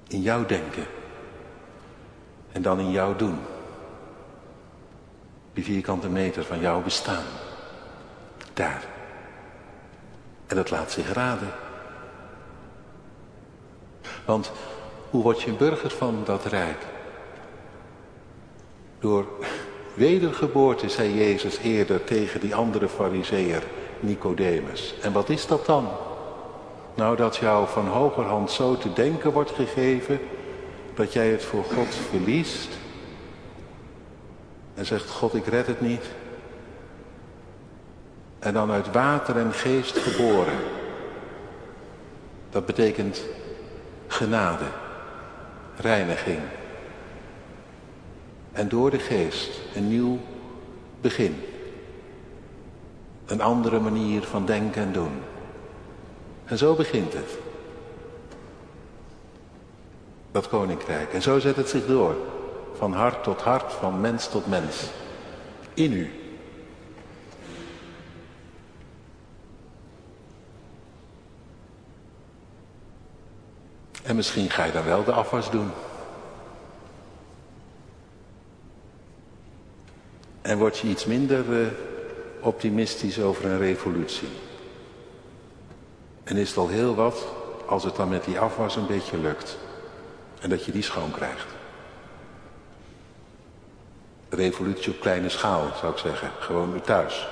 In 0.07 0.21
jouw 0.21 0.45
denken. 0.45 0.85
En 2.51 2.61
dan 2.61 2.79
in 2.79 2.91
jouw 2.91 3.15
doen. 3.15 3.39
Die 5.53 5.63
vierkante 5.63 6.09
meter 6.09 6.43
van 6.43 6.59
jouw 6.59 6.81
bestaan. 6.81 7.23
Daar. 8.53 8.83
En 10.47 10.55
dat 10.55 10.69
laat 10.69 10.91
zich 10.91 11.13
raden. 11.13 11.51
Want 14.25 14.51
hoe 15.09 15.23
word 15.23 15.41
je 15.41 15.53
burger 15.53 15.91
van 15.91 16.21
dat 16.25 16.45
rijk? 16.45 16.85
Door 18.99 19.27
wedergeboorte, 19.93 20.89
zei 20.89 21.13
Jezus 21.13 21.57
eerder 21.57 22.03
tegen 22.03 22.39
die 22.39 22.55
andere 22.55 22.89
fariseer, 22.89 23.63
Nicodemus. 23.99 24.95
En 25.01 25.11
wat 25.11 25.29
is 25.29 25.47
dat 25.47 25.65
dan? 25.65 25.87
Nou, 26.95 27.15
dat 27.15 27.37
jou 27.37 27.67
van 27.67 27.87
hogerhand 27.87 28.51
zo 28.51 28.77
te 28.77 28.93
denken 28.93 29.31
wordt 29.31 29.51
gegeven, 29.51 30.19
dat 30.93 31.13
jij 31.13 31.29
het 31.29 31.43
voor 31.43 31.63
God 31.63 31.95
verliest. 32.09 32.69
En 34.73 34.85
zegt, 34.85 35.09
God, 35.09 35.33
ik 35.33 35.45
red 35.45 35.67
het 35.67 35.81
niet. 35.81 36.05
En 38.39 38.53
dan 38.53 38.71
uit 38.71 38.91
water 38.91 39.37
en 39.37 39.53
geest 39.53 39.97
geboren. 39.97 40.57
Dat 42.49 42.65
betekent 42.65 43.21
genade, 44.07 44.65
reiniging. 45.75 46.39
En 48.53 48.69
door 48.69 48.89
de 48.89 48.99
geest 48.99 49.59
een 49.75 49.87
nieuw 49.87 50.19
begin. 51.01 51.43
Een 53.25 53.41
andere 53.41 53.79
manier 53.79 54.21
van 54.21 54.45
denken 54.45 54.81
en 54.81 54.91
doen. 54.91 55.21
En 56.45 56.57
zo 56.57 56.75
begint 56.75 57.13
het. 57.13 57.37
Dat 60.31 60.47
koninkrijk. 60.47 61.13
En 61.13 61.21
zo 61.21 61.39
zet 61.39 61.55
het 61.55 61.69
zich 61.69 61.85
door. 61.85 62.15
Van 62.73 62.93
hart 62.93 63.23
tot 63.23 63.41
hart, 63.41 63.73
van 63.73 64.01
mens 64.01 64.27
tot 64.27 64.47
mens. 64.47 64.89
In 65.73 65.93
u. 65.93 66.11
En 74.03 74.15
misschien 74.15 74.49
ga 74.49 74.63
je 74.63 74.71
dan 74.71 74.83
wel 74.83 75.03
de 75.03 75.11
afwas 75.11 75.51
doen. 75.51 75.71
En 80.43 80.57
word 80.57 80.77
je 80.77 80.87
iets 80.87 81.05
minder 81.05 81.49
uh, 81.49 81.67
optimistisch 82.39 83.19
over 83.19 83.45
een 83.45 83.57
revolutie. 83.57 84.27
En 86.23 86.37
is 86.37 86.49
het 86.49 86.57
al 86.57 86.67
heel 86.67 86.95
wat 86.95 87.25
als 87.65 87.83
het 87.83 87.95
dan 87.95 88.09
met 88.09 88.23
die 88.23 88.39
afwas 88.39 88.75
een 88.75 88.87
beetje 88.87 89.17
lukt. 89.17 89.57
En 90.41 90.49
dat 90.49 90.65
je 90.65 90.71
die 90.71 90.81
schoon 90.81 91.11
krijgt. 91.11 91.45
Revolutie 94.29 94.91
op 94.91 94.99
kleine 94.99 95.29
schaal, 95.29 95.71
zou 95.79 95.91
ik 95.91 95.97
zeggen. 95.97 96.31
Gewoon 96.39 96.81
thuis. 96.81 97.27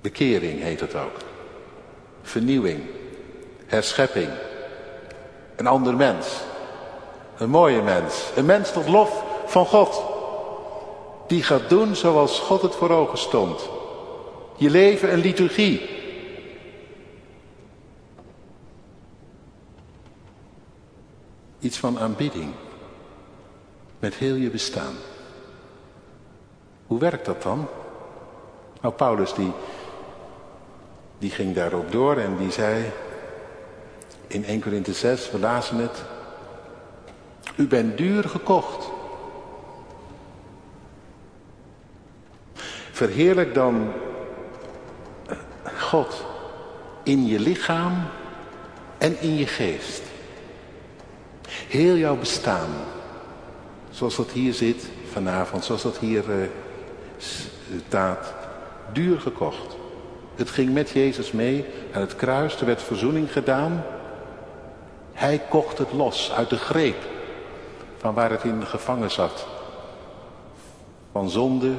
Bekering 0.00 0.62
heet 0.62 0.80
het 0.80 0.94
ook. 0.94 1.16
Vernieuwing. 2.22 2.80
Herschepping. 3.66 4.47
Een 5.58 5.66
ander 5.66 5.96
mens. 5.96 6.40
Een 7.36 7.50
mooie 7.50 7.82
mens. 7.82 8.30
Een 8.36 8.46
mens 8.46 8.72
tot 8.72 8.88
lof 8.88 9.24
van 9.46 9.66
God. 9.66 10.02
Die 11.26 11.42
gaat 11.42 11.68
doen 11.68 11.96
zoals 11.96 12.38
God 12.38 12.62
het 12.62 12.74
voor 12.74 12.90
ogen 12.90 13.18
stond. 13.18 13.68
Je 14.56 14.70
leven 14.70 15.12
een 15.12 15.18
liturgie. 15.18 15.88
Iets 21.58 21.78
van 21.78 21.98
aanbidding. 21.98 22.52
Met 23.98 24.14
heel 24.14 24.34
je 24.34 24.50
bestaan. 24.50 24.94
Hoe 26.86 26.98
werkt 26.98 27.26
dat 27.26 27.42
dan? 27.42 27.66
Nou, 28.80 28.94
Paulus 28.94 29.34
die, 29.34 29.52
die 31.18 31.30
ging 31.30 31.54
daarop 31.54 31.92
door 31.92 32.16
en 32.16 32.36
die 32.36 32.50
zei 32.50 32.92
in 34.28 34.44
1 34.44 34.60
Korinthe 34.60 34.92
6, 34.92 35.30
we 35.30 35.38
lazen 35.38 35.76
het. 35.76 36.04
U 37.56 37.66
bent 37.66 37.98
duur 37.98 38.24
gekocht. 38.24 38.88
Verheerlijk 42.92 43.54
dan 43.54 43.92
God 45.78 46.24
in 47.02 47.26
je 47.26 47.40
lichaam 47.40 48.06
en 48.98 49.20
in 49.20 49.36
je 49.36 49.46
geest. 49.46 50.02
Heel 51.48 51.96
jouw 51.96 52.16
bestaan. 52.16 52.70
Zoals 53.90 54.16
dat 54.16 54.30
hier 54.30 54.54
zit 54.54 54.88
vanavond, 55.12 55.64
zoals 55.64 55.82
dat 55.82 55.98
hier 55.98 56.24
uh, 56.28 56.46
staat. 57.86 58.34
Duur 58.92 59.20
gekocht. 59.20 59.76
Het 60.34 60.50
ging 60.50 60.72
met 60.72 60.90
Jezus 60.90 61.32
mee 61.32 61.64
aan 61.92 62.00
het 62.00 62.16
kruis. 62.16 62.60
Er 62.60 62.66
werd 62.66 62.82
verzoening 62.82 63.32
gedaan. 63.32 63.84
Hij 65.18 65.42
kocht 65.48 65.78
het 65.78 65.92
los 65.92 66.32
uit 66.32 66.50
de 66.50 66.56
greep 66.56 66.96
van 67.96 68.14
waar 68.14 68.30
het 68.30 68.44
in 68.44 68.66
gevangen 68.66 69.10
zat. 69.10 69.46
Van 71.12 71.30
zonde, 71.30 71.72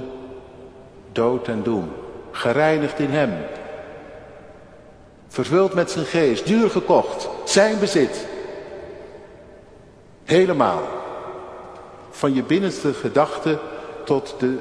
dood 1.11 1.47
en 1.47 1.63
doem. 1.63 1.91
Gereinigd 2.31 2.99
in 2.99 3.09
hem. 3.09 3.33
Vervuld 5.27 5.73
met 5.73 5.91
zijn 5.91 6.05
geest, 6.05 6.45
duur 6.45 6.69
gekocht, 6.69 7.29
zijn 7.43 7.79
bezit. 7.79 8.27
Helemaal. 10.23 10.81
Van 12.09 12.33
je 12.33 12.43
binnenste 12.43 12.93
gedachten 12.93 13.59
tot 14.03 14.35
de, 14.39 14.57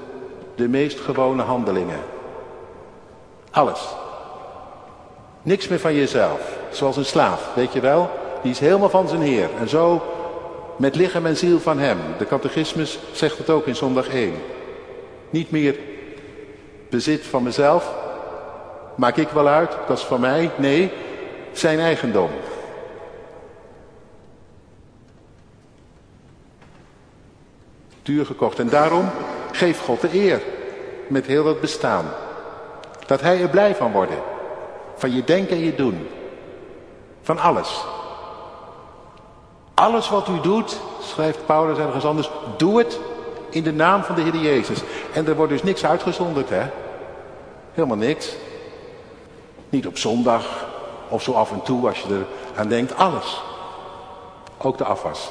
de 0.54 0.68
meest 0.68 1.00
gewone 1.00 1.42
handelingen. 1.42 2.00
Alles. 3.50 3.88
Niks 5.42 5.68
meer 5.68 5.80
van 5.80 5.94
jezelf. 5.94 6.56
Zoals 6.70 6.96
een 6.96 7.04
slaaf, 7.04 7.54
weet 7.54 7.72
je 7.72 7.80
wel? 7.80 8.17
Die 8.42 8.50
is 8.50 8.58
helemaal 8.58 8.90
van 8.90 9.08
zijn 9.08 9.20
Heer. 9.20 9.48
En 9.58 9.68
zo 9.68 10.02
met 10.76 10.94
lichaam 10.94 11.26
en 11.26 11.36
ziel 11.36 11.60
van 11.60 11.78
hem. 11.78 11.98
De 12.18 12.26
catechismus 12.26 12.98
zegt 13.12 13.38
het 13.38 13.50
ook 13.50 13.66
in 13.66 13.76
zondag 13.76 14.08
1. 14.08 14.34
Niet 15.30 15.50
meer 15.50 15.78
bezit 16.90 17.26
van 17.26 17.42
mezelf. 17.42 17.94
Maak 18.94 19.16
ik 19.16 19.28
wel 19.28 19.48
uit, 19.48 19.76
dat 19.86 19.98
is 19.98 20.04
van 20.04 20.20
mij. 20.20 20.50
Nee, 20.56 20.92
zijn 21.52 21.78
eigendom. 21.78 22.30
Duur 28.02 28.26
gekocht. 28.26 28.58
En 28.58 28.68
daarom 28.68 29.10
geef 29.52 29.80
God 29.80 30.00
de 30.00 30.14
eer. 30.14 30.42
Met 31.06 31.26
heel 31.26 31.44
dat 31.44 31.60
bestaan. 31.60 32.04
Dat 33.06 33.20
hij 33.20 33.40
er 33.42 33.48
blij 33.48 33.74
van 33.74 33.92
wordt. 33.92 34.12
Van 34.96 35.14
je 35.14 35.24
denken 35.24 35.56
en 35.56 35.64
je 35.64 35.74
doen. 35.74 36.08
Van 37.22 37.38
alles. 37.38 37.84
Alles 39.78 40.08
wat 40.08 40.28
u 40.28 40.40
doet, 40.40 40.80
schrijft 41.00 41.46
Paulus 41.46 41.78
ergens 41.78 42.04
anders, 42.04 42.30
doe 42.56 42.78
het 42.78 43.00
in 43.50 43.62
de 43.62 43.72
naam 43.72 44.02
van 44.02 44.14
de 44.14 44.20
Heer 44.20 44.36
Jezus. 44.36 44.82
En 45.12 45.26
er 45.26 45.36
wordt 45.36 45.52
dus 45.52 45.62
niks 45.62 45.84
uitgezonderd, 45.84 46.48
hè? 46.48 46.66
Helemaal 47.72 47.96
niks. 47.96 48.34
Niet 49.68 49.86
op 49.86 49.98
zondag 49.98 50.66
of 51.08 51.22
zo 51.22 51.32
af 51.32 51.52
en 51.52 51.62
toe 51.62 51.88
als 51.88 52.00
je 52.00 52.14
er 52.14 52.26
aan 52.56 52.68
denkt. 52.68 52.96
Alles. 52.96 53.42
Ook 54.58 54.78
de 54.78 54.84
afwas. 54.84 55.30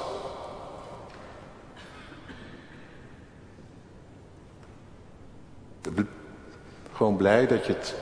Gewoon 6.93 7.15
blij 7.15 7.47
dat 7.47 7.65
je 7.65 7.73
het 7.73 7.95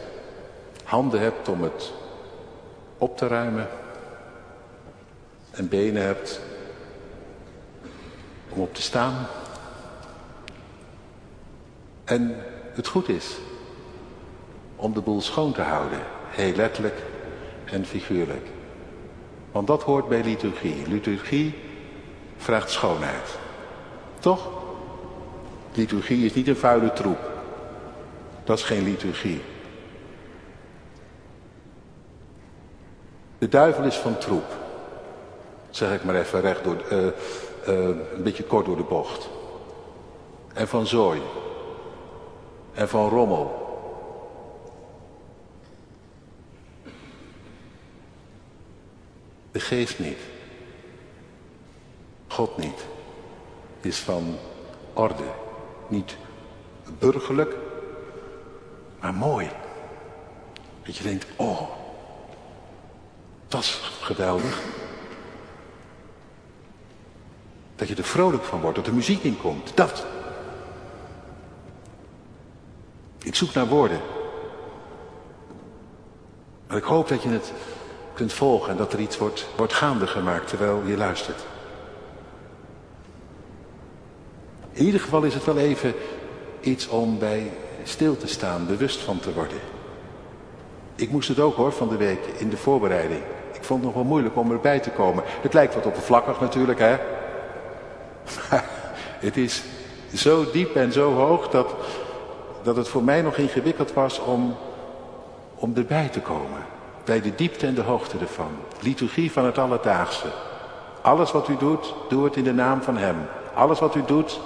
handen 0.83 1.19
hebt 1.19 1.49
om 1.49 1.63
het 1.63 1.91
op 2.97 3.17
te 3.17 3.27
ruimen 3.27 3.69
en 5.55 5.69
benen 5.69 6.01
hebt 6.01 6.41
om 8.49 8.61
op 8.61 8.73
te 8.73 8.81
staan. 8.81 9.27
En 12.03 12.35
het 12.73 12.87
goed 12.87 13.09
is 13.09 13.37
om 14.75 14.93
de 14.93 15.01
boel 15.01 15.21
schoon 15.21 15.53
te 15.53 15.61
houden, 15.61 15.99
heel 16.29 16.55
letterlijk 16.55 17.01
en 17.65 17.85
figuurlijk. 17.85 18.47
Want 19.51 19.67
dat 19.67 19.83
hoort 19.83 20.09
bij 20.09 20.23
liturgie. 20.23 20.87
Liturgie 20.87 21.55
vraagt 22.37 22.69
schoonheid. 22.69 23.37
Toch? 24.19 24.49
Liturgie 25.73 26.25
is 26.25 26.33
niet 26.33 26.47
een 26.47 26.55
vuile 26.55 26.93
troep. 26.93 27.31
Dat 28.43 28.57
is 28.57 28.63
geen 28.63 28.83
liturgie. 28.83 29.41
De 33.37 33.47
duivel 33.47 33.83
is 33.83 33.95
van 33.95 34.17
troep 34.17 34.64
zeg 35.75 35.93
ik 35.93 36.03
maar 36.03 36.15
even 36.15 36.41
recht 36.41 36.63
door. 36.63 36.83
Uh, 36.91 37.07
een 37.65 38.23
beetje 38.23 38.43
kort 38.43 38.65
door 38.65 38.77
de 38.77 38.83
bocht. 38.83 39.29
En 40.53 40.67
van 40.67 40.87
zooi. 40.87 41.21
En 42.73 42.89
van 42.89 43.09
rommel. 43.09 43.63
De 49.51 49.59
geest 49.59 49.99
niet. 49.99 50.19
God 52.27 52.57
niet. 52.57 52.85
Is 53.81 53.99
van 53.99 54.37
orde. 54.93 55.23
Niet 55.87 56.17
burgerlijk, 56.99 57.55
maar 58.99 59.13
mooi. 59.13 59.49
Dat 60.83 60.97
je 60.97 61.03
denkt, 61.03 61.25
oh, 61.35 61.61
dat 63.47 63.61
is 63.61 63.91
geweldig. 64.01 64.84
Dat 67.75 67.87
je 67.87 67.95
er 67.95 68.03
vrolijk 68.03 68.43
van 68.43 68.61
wordt, 68.61 68.75
dat 68.75 68.87
er 68.87 68.93
muziek 68.93 69.23
in 69.23 69.37
komt. 69.37 69.71
Dat. 69.75 70.05
Ik 73.23 73.35
zoek 73.35 73.53
naar 73.53 73.67
woorden. 73.67 73.99
Maar 76.67 76.77
ik 76.77 76.83
hoop 76.83 77.07
dat 77.07 77.23
je 77.23 77.29
het 77.29 77.53
kunt 78.13 78.33
volgen 78.33 78.71
en 78.71 78.77
dat 78.77 78.93
er 78.93 78.99
iets 78.99 79.17
wordt, 79.17 79.47
wordt 79.57 79.73
gaande 79.73 80.07
gemaakt 80.07 80.47
terwijl 80.47 80.81
je 80.85 80.97
luistert. 80.97 81.45
In 84.71 84.85
ieder 84.85 84.99
geval 84.99 85.23
is 85.23 85.33
het 85.33 85.45
wel 85.45 85.57
even 85.57 85.93
iets 86.59 86.87
om 86.87 87.19
bij 87.19 87.51
stil 87.83 88.17
te 88.17 88.27
staan, 88.27 88.67
bewust 88.67 88.99
van 88.99 89.19
te 89.19 89.33
worden. 89.33 89.59
Ik 90.95 91.09
moest 91.09 91.27
het 91.27 91.39
ook 91.39 91.55
hoor 91.55 91.71
van 91.71 91.89
de 91.89 91.97
week 91.97 92.25
in 92.37 92.49
de 92.49 92.57
voorbereiding. 92.57 93.21
Ik 93.53 93.63
vond 93.63 93.79
het 93.79 93.93
nog 93.93 93.93
wel 93.93 94.11
moeilijk 94.11 94.35
om 94.35 94.51
erbij 94.51 94.79
te 94.79 94.89
komen. 94.89 95.23
Het 95.27 95.53
lijkt 95.53 95.73
wat 95.73 95.85
oppervlakkig 95.85 96.39
natuurlijk 96.39 96.79
hè. 96.79 96.97
Het 99.27 99.37
is 99.37 99.63
zo 100.13 100.51
diep 100.51 100.75
en 100.75 100.91
zo 100.91 101.13
hoog 101.13 101.49
dat, 101.49 101.73
dat 102.63 102.75
het 102.75 102.87
voor 102.87 103.03
mij 103.03 103.21
nog 103.21 103.37
ingewikkeld 103.37 103.93
was 103.93 104.19
om, 104.19 104.55
om 105.55 105.73
erbij 105.75 106.07
te 106.07 106.19
komen. 106.19 106.65
Bij 107.03 107.21
de 107.21 107.35
diepte 107.35 107.67
en 107.67 107.73
de 107.73 107.81
hoogte 107.81 108.17
ervan. 108.17 108.51
Liturgie 108.79 109.31
van 109.31 109.45
het 109.45 109.57
alledaagse. 109.57 110.27
Alles 111.01 111.31
wat 111.31 111.47
u 111.47 111.57
doet, 111.57 111.93
doe 112.09 112.23
het 112.23 112.35
in 112.35 112.43
de 112.43 112.53
naam 112.53 112.81
van 112.81 112.97
Hem. 112.97 113.15
Alles 113.53 113.79
wat 113.79 113.95
u 113.95 114.03
doet, 114.05 114.39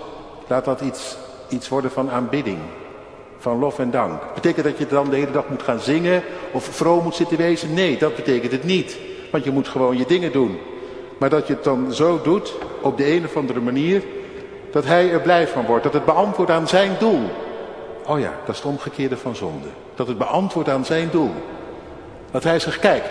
laat 0.48 0.66
dat 0.66 0.82
iets, 0.82 1.18
iets 1.50 1.70
worden 1.70 1.92
van 1.92 2.12
aanbidding. 2.12 2.58
Van 3.38 3.60
lof 3.60 3.80
en 3.80 3.92
dank. 3.92 4.22
Betekent 4.34 4.66
dat 4.66 4.78
je 4.78 4.88
dan 4.88 5.10
de 5.10 5.16
hele 5.16 5.32
dag 5.32 5.50
moet 5.50 5.64
gaan 5.64 5.80
zingen 5.80 6.24
of 6.52 6.64
vroom 6.64 7.04
moet 7.04 7.16
zitten 7.16 7.38
wezen? 7.38 7.74
Nee, 7.74 7.98
dat 7.98 8.16
betekent 8.16 8.52
het 8.52 8.64
niet. 8.64 8.98
Want 9.32 9.44
je 9.44 9.52
moet 9.52 9.68
gewoon 9.68 9.98
je 9.98 10.06
dingen 10.06 10.32
doen. 10.32 10.60
Maar 11.20 11.30
dat 11.30 11.48
je 11.48 11.54
het 11.54 11.64
dan 11.64 11.94
zo 11.94 12.22
doet, 12.22 12.54
op 12.82 12.98
de 12.98 13.12
een 13.12 13.26
of 13.26 13.36
andere 13.36 13.60
manier, 13.60 14.04
dat 14.72 14.86
hij 14.86 15.12
er 15.12 15.22
blij 15.22 15.48
van 15.48 15.66
wordt. 15.66 15.84
Dat 15.84 15.94
het 15.94 16.06
beantwoordt 16.06 16.52
aan 16.52 16.68
zijn 16.68 16.92
doel. 17.00 17.30
Oh 18.06 18.20
ja, 18.20 18.34
dat 18.46 18.56
is 18.56 18.62
het 18.62 18.72
omgekeerde 18.72 19.18
van 19.18 19.36
zonde. 19.36 19.68
Dat 19.96 20.08
het 20.08 20.18
beantwoordt 20.18 20.70
aan 20.70 20.86
zijn 20.86 21.10
doel. 21.12 21.32
Dat 22.32 22.44
hij 22.44 22.60
zegt, 22.60 22.80
kijk, 22.80 23.04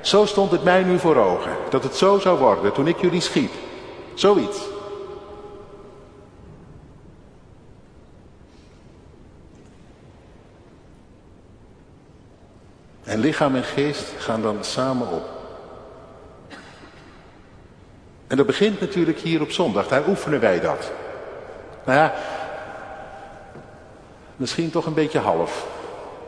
zo 0.00 0.26
stond 0.26 0.50
het 0.50 0.64
mij 0.64 0.82
nu 0.82 0.98
voor 0.98 1.16
ogen. 1.16 1.52
Dat 1.70 1.82
het 1.82 1.94
zo 1.94 2.18
zou 2.18 2.38
worden 2.38 2.72
toen 2.72 2.86
ik 2.86 3.00
jullie 3.00 3.20
schiep. 3.20 3.52
Zoiets. 4.14 4.58
En 13.04 13.18
lichaam 13.18 13.56
en 13.56 13.64
geest 13.64 14.12
gaan 14.18 14.42
dan 14.42 14.56
samen 14.60 15.06
op. 15.08 15.41
En 18.32 18.38
dat 18.38 18.46
begint 18.46 18.80
natuurlijk 18.80 19.18
hier 19.18 19.40
op 19.40 19.50
zondag. 19.50 19.88
Daar 19.88 20.08
oefenen 20.08 20.40
wij 20.40 20.60
dat. 20.60 20.90
Nou 21.84 21.98
ja, 21.98 22.14
misschien 24.36 24.70
toch 24.70 24.86
een 24.86 24.94
beetje 24.94 25.18
half. 25.18 25.66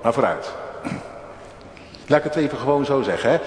Maar 0.02 0.12
vooruit. 0.12 0.52
Laat 2.06 2.18
ik 2.18 2.24
het 2.24 2.36
even 2.36 2.58
gewoon 2.58 2.84
zo 2.84 3.02
zeggen. 3.02 3.30
Hè. 3.30 3.38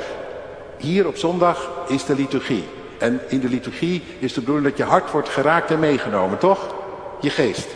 Hier 0.78 1.08
op 1.08 1.18
zondag 1.18 1.70
is 1.88 2.06
de 2.06 2.16
liturgie. 2.16 2.68
En 3.00 3.22
in 3.28 3.40
de 3.40 3.50
liturgie 3.50 4.04
is 4.20 4.34
de 4.34 4.40
bedoeling 4.40 4.68
dat 4.68 4.78
je 4.78 4.84
hart 4.84 5.12
wordt 5.12 5.30
geraakt 5.30 5.72
en 5.72 5.80
meegenomen, 5.80 6.38
toch? 6.38 6.76
Je 7.22 7.30
geest. 7.30 7.68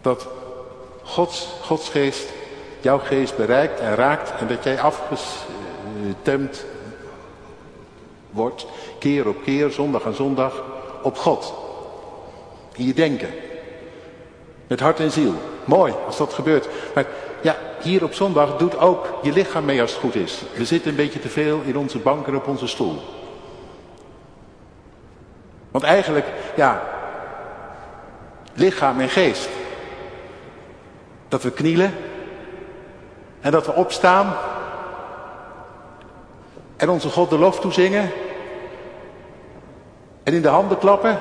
Dat 0.00 0.28
Gods, 1.02 1.48
Gods 1.60 1.88
geest 1.88 2.28
jouw 2.80 2.98
geest 2.98 3.36
bereikt 3.36 3.80
en 3.80 3.94
raakt 3.94 4.32
en 4.40 4.46
dat 4.46 4.64
jij 4.64 4.80
afgestemd 4.80 6.64
wordt, 8.34 8.66
keer 8.98 9.28
op 9.28 9.42
keer, 9.44 9.70
zondag 9.70 10.06
aan 10.06 10.14
zondag, 10.14 10.62
op 11.02 11.16
God. 11.16 11.54
In 12.76 12.86
je 12.86 12.94
denken. 12.94 13.28
Met 14.66 14.80
hart 14.80 15.00
en 15.00 15.10
ziel. 15.10 15.34
Mooi 15.64 15.94
als 16.06 16.16
dat 16.16 16.32
gebeurt. 16.32 16.68
Maar 16.94 17.06
ja, 17.42 17.56
hier 17.82 18.04
op 18.04 18.14
zondag 18.14 18.56
doet 18.56 18.78
ook 18.78 19.18
je 19.22 19.32
lichaam 19.32 19.64
mee 19.64 19.80
als 19.80 19.90
het 19.90 20.00
goed 20.00 20.14
is. 20.14 20.42
We 20.56 20.64
zitten 20.64 20.90
een 20.90 20.96
beetje 20.96 21.20
te 21.20 21.28
veel 21.28 21.60
in 21.64 21.78
onze 21.78 21.98
bank 21.98 22.26
en 22.26 22.36
op 22.36 22.46
onze 22.46 22.66
stoel. 22.66 23.00
Want 25.70 25.84
eigenlijk, 25.84 26.26
ja, 26.56 26.82
lichaam 28.54 29.00
en 29.00 29.08
geest. 29.08 29.48
Dat 31.28 31.42
we 31.42 31.50
knielen, 31.50 31.94
en 33.44 33.50
dat 33.50 33.66
we 33.66 33.72
opstaan 33.72 34.36
en 36.76 36.90
onze 36.90 37.08
God 37.08 37.30
de 37.30 37.38
lof 37.38 37.60
toezingen. 37.60 38.10
En 40.24 40.32
in 40.32 40.42
de 40.42 40.48
handen 40.48 40.78
klappen 40.78 41.18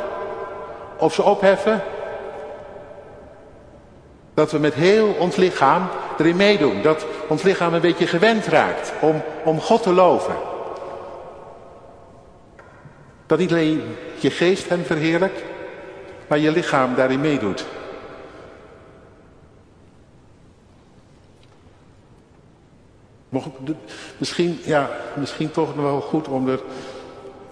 of 0.97 1.13
ze 1.13 1.23
opheffen. 1.23 1.81
Dat 4.33 4.51
we 4.51 4.59
met 4.59 4.73
heel 4.73 5.15
ons 5.19 5.35
lichaam 5.35 5.87
erin 6.17 6.35
meedoen. 6.35 6.81
Dat 6.81 7.05
ons 7.27 7.41
lichaam 7.41 7.73
een 7.73 7.81
beetje 7.81 8.07
gewend 8.07 8.45
raakt 8.45 8.93
om, 9.01 9.21
om 9.43 9.59
God 9.59 9.83
te 9.83 9.93
loven. 9.93 10.35
Dat 13.25 13.39
niet 13.39 13.51
alleen 13.51 13.95
je 14.19 14.31
geest 14.31 14.69
hem 14.69 14.83
verheerlijkt, 14.83 15.43
maar 16.27 16.37
je 16.37 16.51
lichaam 16.51 16.95
daarin 16.95 17.21
meedoet. 17.21 17.65
Misschien, 24.17 24.59
ja, 24.63 24.89
misschien 25.15 25.51
toch 25.51 25.75
nog 25.75 25.85
wel 25.85 26.01
goed 26.01 26.27
om 26.27 26.49
er 26.49 26.59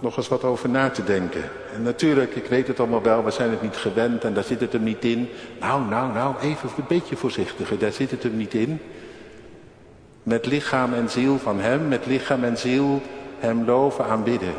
nog 0.02 0.16
eens 0.16 0.28
wat 0.28 0.44
over 0.44 0.68
na 0.68 0.90
te 0.90 1.04
denken. 1.04 1.42
En 1.74 1.82
natuurlijk, 1.82 2.34
ik 2.34 2.46
weet 2.46 2.66
het 2.66 2.78
allemaal 2.78 3.02
wel, 3.02 3.24
we 3.24 3.30
zijn 3.30 3.50
het 3.50 3.62
niet 3.62 3.76
gewend 3.76 4.24
en 4.24 4.34
daar 4.34 4.44
zit 4.44 4.60
het 4.60 4.72
hem 4.72 4.82
niet 4.82 5.04
in. 5.04 5.28
Nou, 5.60 5.84
nou, 5.88 6.12
nou, 6.12 6.34
even 6.40 6.68
een 6.76 6.84
beetje 6.88 7.16
voorzichtiger, 7.16 7.78
daar 7.78 7.92
zit 7.92 8.10
het 8.10 8.22
hem 8.22 8.36
niet 8.36 8.54
in. 8.54 8.80
Met 10.22 10.46
lichaam 10.46 10.94
en 10.94 11.10
ziel 11.10 11.38
van 11.38 11.60
hem, 11.60 11.88
met 11.88 12.06
lichaam 12.06 12.44
en 12.44 12.58
ziel 12.58 13.02
hem 13.38 13.64
loven, 13.64 14.04
aanbidden. 14.04 14.54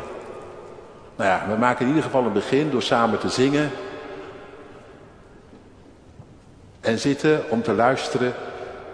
Nou 1.16 1.30
ja, 1.30 1.46
we 1.48 1.56
maken 1.56 1.80
in 1.80 1.88
ieder 1.88 2.04
geval 2.04 2.24
een 2.24 2.32
begin 2.32 2.70
door 2.70 2.82
samen 2.82 3.18
te 3.18 3.28
zingen. 3.28 3.70
En 6.80 6.98
zitten 6.98 7.42
om 7.48 7.62
te 7.62 7.72
luisteren 7.72 8.34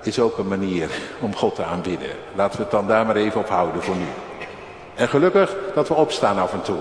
is 0.02 0.20
ook 0.20 0.38
een 0.38 0.48
manier 0.48 0.90
om 1.20 1.34
God 1.36 1.54
te 1.54 1.64
aanbidden. 1.64 2.10
Laten 2.34 2.56
we 2.56 2.62
het 2.62 2.72
dan 2.72 2.86
daar 2.86 3.06
maar 3.06 3.16
even 3.16 3.40
op 3.40 3.48
houden 3.48 3.82
voor 3.82 3.96
nu. 3.96 4.29
En 5.00 5.08
gelukkig 5.08 5.56
dat 5.74 5.88
we 5.88 5.94
opstaan 5.94 6.38
af 6.38 6.52
en 6.52 6.62
toe. 6.62 6.78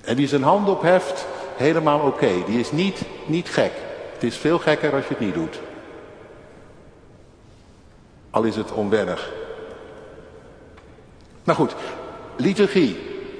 En 0.00 0.16
die 0.16 0.28
zijn 0.28 0.42
hand 0.42 0.68
opheft, 0.68 1.26
helemaal 1.56 2.00
oké. 2.00 2.30
Die 2.46 2.60
is 2.60 2.72
niet, 2.72 3.02
niet 3.26 3.48
gek. 3.48 3.72
Het 4.12 4.22
is 4.22 4.36
veel 4.36 4.58
gekker 4.58 4.94
als 4.94 5.02
je 5.02 5.08
het 5.08 5.20
niet 5.20 5.34
doet. 5.34 5.60
Al 8.30 8.42
is 8.42 8.56
het 8.56 8.72
onwennig. 8.72 9.32
Nou 11.44 11.58
goed, 11.58 11.74
liturgie. 12.36 12.98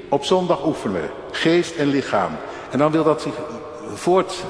Op 0.09 0.25
zondag 0.25 0.65
oefenen 0.65 1.01
we. 1.01 1.09
Geest 1.31 1.77
en 1.77 1.87
lichaam. 1.87 2.37
En 2.71 2.79
dan 2.79 2.93
wil 2.93 3.05
dat 3.05 3.23
zich 3.23 3.35
voort 3.95 4.45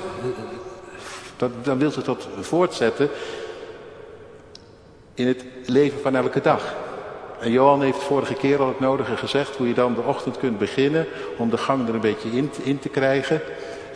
dat, 1.37 1.51
dan 1.63 1.79
wil 1.79 1.91
ze 1.91 2.03
dat 2.03 2.29
voortzetten 2.41 3.11
in 5.15 5.27
het 5.27 5.45
leven 5.67 6.01
van 6.01 6.17
elke 6.17 6.41
dag. 6.41 6.75
En 7.41 7.51
Johan 7.51 7.83
heeft 7.83 8.03
vorige 8.03 8.35
keer 8.35 8.61
al 8.61 8.69
het 8.69 8.81
nodige 8.81 9.17
gezegd 9.17 9.57
hoe 9.57 9.69
je 9.69 9.75
dan 9.75 9.95
de 9.95 10.01
ochtend 10.01 10.39
kunt 10.39 10.59
beginnen 10.59 11.07
om 11.39 11.51
de 11.51 11.57
gang 11.57 11.89
er 11.89 11.95
een 11.95 12.01
beetje 12.01 12.31
in, 12.31 12.51
in 12.63 12.79
te 12.79 12.89
krijgen. 12.89 13.41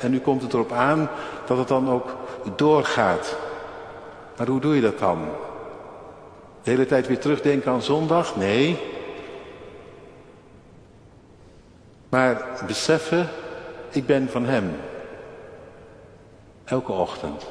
En 0.00 0.10
nu 0.10 0.20
komt 0.20 0.42
het 0.42 0.52
erop 0.52 0.72
aan 0.72 1.10
dat 1.46 1.58
het 1.58 1.68
dan 1.68 1.90
ook 1.90 2.16
doorgaat. 2.56 3.36
Maar 4.36 4.46
hoe 4.46 4.60
doe 4.60 4.74
je 4.74 4.80
dat 4.80 4.98
dan? 4.98 5.28
De 6.62 6.70
hele 6.70 6.86
tijd 6.86 7.06
weer 7.06 7.18
terugdenken 7.18 7.72
aan 7.72 7.82
zondag? 7.82 8.36
Nee. 8.36 8.78
Maar 12.08 12.46
beseffen, 12.66 13.28
ik 13.90 14.06
ben 14.06 14.28
van 14.28 14.44
Hem. 14.44 14.76
Elke 16.64 16.92
ochtend. 16.92 17.46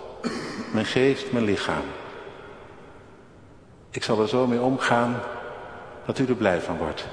Mijn 0.74 0.86
geest, 0.86 1.32
mijn 1.32 1.46
lichaam. 1.46 1.84
Ik 3.90 4.04
zal 4.04 4.22
er 4.22 4.28
zo 4.28 4.48
mee 4.48 4.62
omgaan 4.62 5.22
dat 6.06 6.20
u 6.20 6.26
er 6.26 6.36
blij 6.36 6.62
van 6.62 6.78
wordt. 6.78 7.08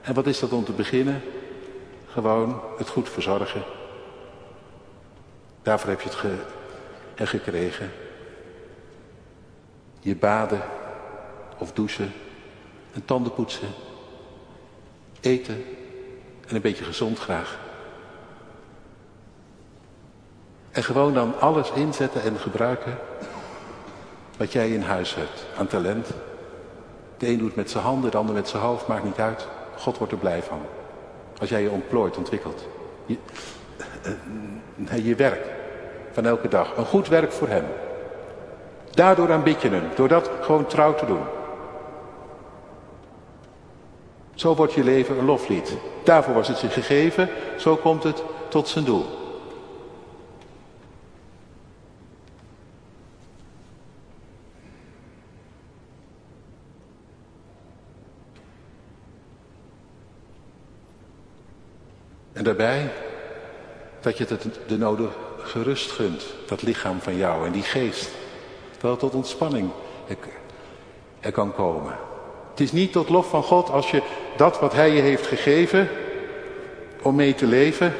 En 0.00 0.14
wat 0.14 0.26
is 0.26 0.38
dat 0.38 0.52
om 0.52 0.64
te 0.64 0.72
beginnen? 0.72 1.22
Gewoon 2.06 2.60
het 2.78 2.88
goed 2.88 3.08
verzorgen. 3.08 3.62
Daarvoor 5.62 5.90
heb 5.90 6.00
je 6.00 6.08
het 6.08 6.18
ge 6.18 6.36
gekregen. 7.16 7.90
Je 10.00 10.16
baden 10.16 10.62
of 11.58 11.72
douchen, 11.72 12.12
en 12.92 13.04
tanden 13.04 13.34
poetsen, 13.34 13.68
eten 15.20 15.64
en 16.46 16.54
een 16.54 16.60
beetje 16.60 16.84
gezond 16.84 17.18
graag. 17.18 17.58
En 20.70 20.84
gewoon 20.84 21.14
dan 21.14 21.40
alles 21.40 21.70
inzetten 21.70 22.22
en 22.22 22.38
gebruiken 22.38 22.98
wat 24.36 24.52
jij 24.52 24.70
in 24.70 24.82
huis 24.82 25.14
hebt 25.14 25.46
aan 25.56 25.66
talent. 25.66 26.10
De 27.18 27.28
een 27.28 27.38
doet 27.38 27.56
met 27.56 27.70
zijn 27.70 27.84
handen, 27.84 28.10
de 28.10 28.16
ander 28.16 28.34
met 28.34 28.48
zijn 28.48 28.62
hoofd, 28.62 28.86
maakt 28.86 29.04
niet 29.04 29.18
uit. 29.18 29.48
God 29.76 29.98
wordt 29.98 30.12
er 30.12 30.18
blij 30.18 30.42
van. 30.42 30.60
Als 31.40 31.48
jij 31.48 31.62
je 31.62 31.70
ontplooit, 31.70 32.16
ontwikkelt. 32.16 32.66
Je, 33.06 33.16
uh, 34.76 35.06
je 35.06 35.14
werk 35.14 35.46
van 36.12 36.26
elke 36.26 36.48
dag. 36.48 36.76
Een 36.76 36.84
goed 36.84 37.08
werk 37.08 37.32
voor 37.32 37.48
hem. 37.48 37.64
Daardoor 38.90 39.32
aanbid 39.32 39.62
je 39.62 39.68
hem. 39.68 39.88
Door 39.94 40.08
dat 40.08 40.30
gewoon 40.40 40.66
trouw 40.66 40.94
te 40.94 41.06
doen. 41.06 41.22
Zo 44.34 44.54
wordt 44.54 44.72
je 44.72 44.84
leven 44.84 45.18
een 45.18 45.24
loflied. 45.24 45.76
Daarvoor 46.04 46.34
was 46.34 46.48
het 46.48 46.60
je 46.60 46.68
gegeven. 46.68 47.28
Zo 47.56 47.76
komt 47.76 48.02
het 48.02 48.22
tot 48.48 48.68
zijn 48.68 48.84
doel. 48.84 49.17
Daarbij 62.48 62.90
dat 64.00 64.18
je 64.18 64.24
het 64.28 64.46
de 64.66 64.78
nodige 64.78 65.10
gerust 65.38 65.90
gunt, 65.90 66.24
dat 66.46 66.62
lichaam 66.62 67.00
van 67.00 67.16
jou 67.16 67.46
en 67.46 67.52
die 67.52 67.62
geest. 67.62 68.10
Dat 68.80 68.90
het 68.90 69.00
tot 69.00 69.14
ontspanning 69.14 69.70
er 71.20 71.32
kan 71.32 71.54
komen. 71.54 71.96
Het 72.50 72.60
is 72.60 72.72
niet 72.72 72.92
tot 72.92 73.08
lof 73.08 73.28
van 73.28 73.42
God 73.42 73.70
als 73.70 73.90
je 73.90 74.02
dat 74.36 74.60
wat 74.60 74.72
Hij 74.72 74.90
je 74.90 75.00
heeft 75.00 75.26
gegeven, 75.26 75.88
om 77.02 77.14
mee 77.14 77.34
te 77.34 77.46
leven 77.46 77.94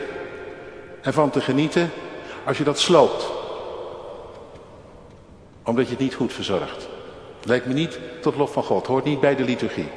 en 1.01 1.13
van 1.13 1.31
te 1.31 1.41
genieten, 1.41 1.91
als 2.45 2.59
je 2.59 2.65
dat 2.65 2.79
sloopt. 2.79 3.31
Omdat 5.65 5.85
je 5.85 5.91
het 5.91 6.01
niet 6.01 6.15
goed 6.15 6.33
verzorgt. 6.33 6.89
Lijkt 7.43 7.67
me 7.67 7.73
niet 7.73 7.99
tot 8.21 8.37
lof 8.37 8.53
van 8.53 8.63
God, 8.63 8.87
hoort 8.87 9.05
niet 9.05 9.21
bij 9.21 9.37
de 9.37 9.45
liturgie. 9.45 9.89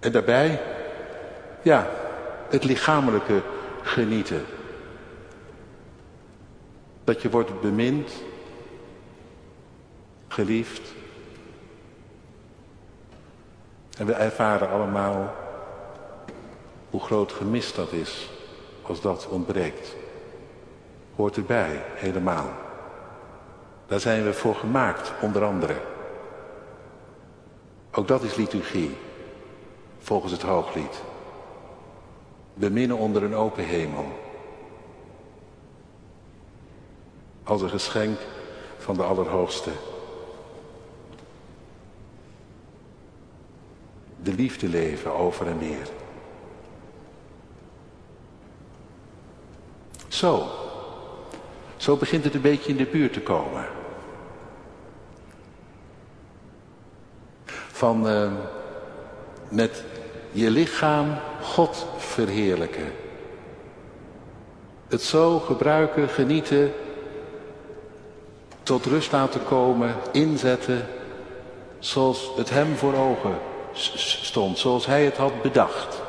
En 0.00 0.12
daarbij, 0.12 0.60
ja, 1.66 1.86
het 2.48 2.64
lichamelijke 2.64 3.42
genieten. 3.82 4.44
Dat 7.04 7.22
je 7.22 7.30
wordt 7.30 7.60
bemind, 7.60 8.12
geliefd. 10.28 10.94
En 13.98 14.06
we 14.06 14.12
ervaren 14.12 14.70
allemaal 14.70 15.34
hoe 16.90 17.00
groot 17.00 17.32
gemist 17.32 17.76
dat 17.76 17.92
is 17.92 18.30
als 18.82 19.00
dat 19.00 19.28
ontbreekt. 19.28 19.94
Hoort 21.16 21.36
erbij, 21.36 21.84
helemaal. 21.94 22.48
Daar 23.86 24.00
zijn 24.00 24.24
we 24.24 24.32
voor 24.32 24.54
gemaakt, 24.54 25.12
onder 25.20 25.44
andere. 25.44 25.76
Ook 27.90 28.08
dat 28.08 28.22
is 28.22 28.34
liturgie 28.34 28.96
volgens 29.98 30.32
het 30.32 30.42
hooglied. 30.42 31.02
Beminnen 32.58 32.96
onder 32.96 33.22
een 33.22 33.34
open 33.34 33.64
hemel. 33.64 34.04
Als 37.44 37.62
een 37.62 37.68
geschenk 37.68 38.18
van 38.78 38.96
de 38.96 39.02
Allerhoogste. 39.02 39.70
De 44.22 44.32
liefde 44.32 44.68
leven 44.68 45.12
over 45.12 45.46
en 45.46 45.58
weer. 45.58 45.88
Zo. 50.08 50.46
Zo 51.76 51.96
begint 51.96 52.24
het 52.24 52.34
een 52.34 52.40
beetje 52.40 52.70
in 52.70 52.76
de 52.76 52.86
buurt 52.86 53.12
te 53.12 53.22
komen. 53.22 53.66
Van 57.72 58.08
uh, 58.08 58.32
met 59.48 59.84
je 60.36 60.50
lichaam 60.50 61.14
God 61.42 61.86
verheerlijken. 61.96 62.92
Het 64.88 65.02
zo 65.02 65.38
gebruiken, 65.38 66.08
genieten, 66.08 66.72
tot 68.62 68.84
rust 68.84 69.12
laten 69.12 69.44
komen, 69.44 69.94
inzetten, 70.12 70.86
zoals 71.78 72.30
het 72.36 72.50
hem 72.50 72.76
voor 72.76 72.94
ogen 72.94 73.38
stond, 73.72 74.58
zoals 74.58 74.86
hij 74.86 75.04
het 75.04 75.16
had 75.16 75.42
bedacht. 75.42 76.02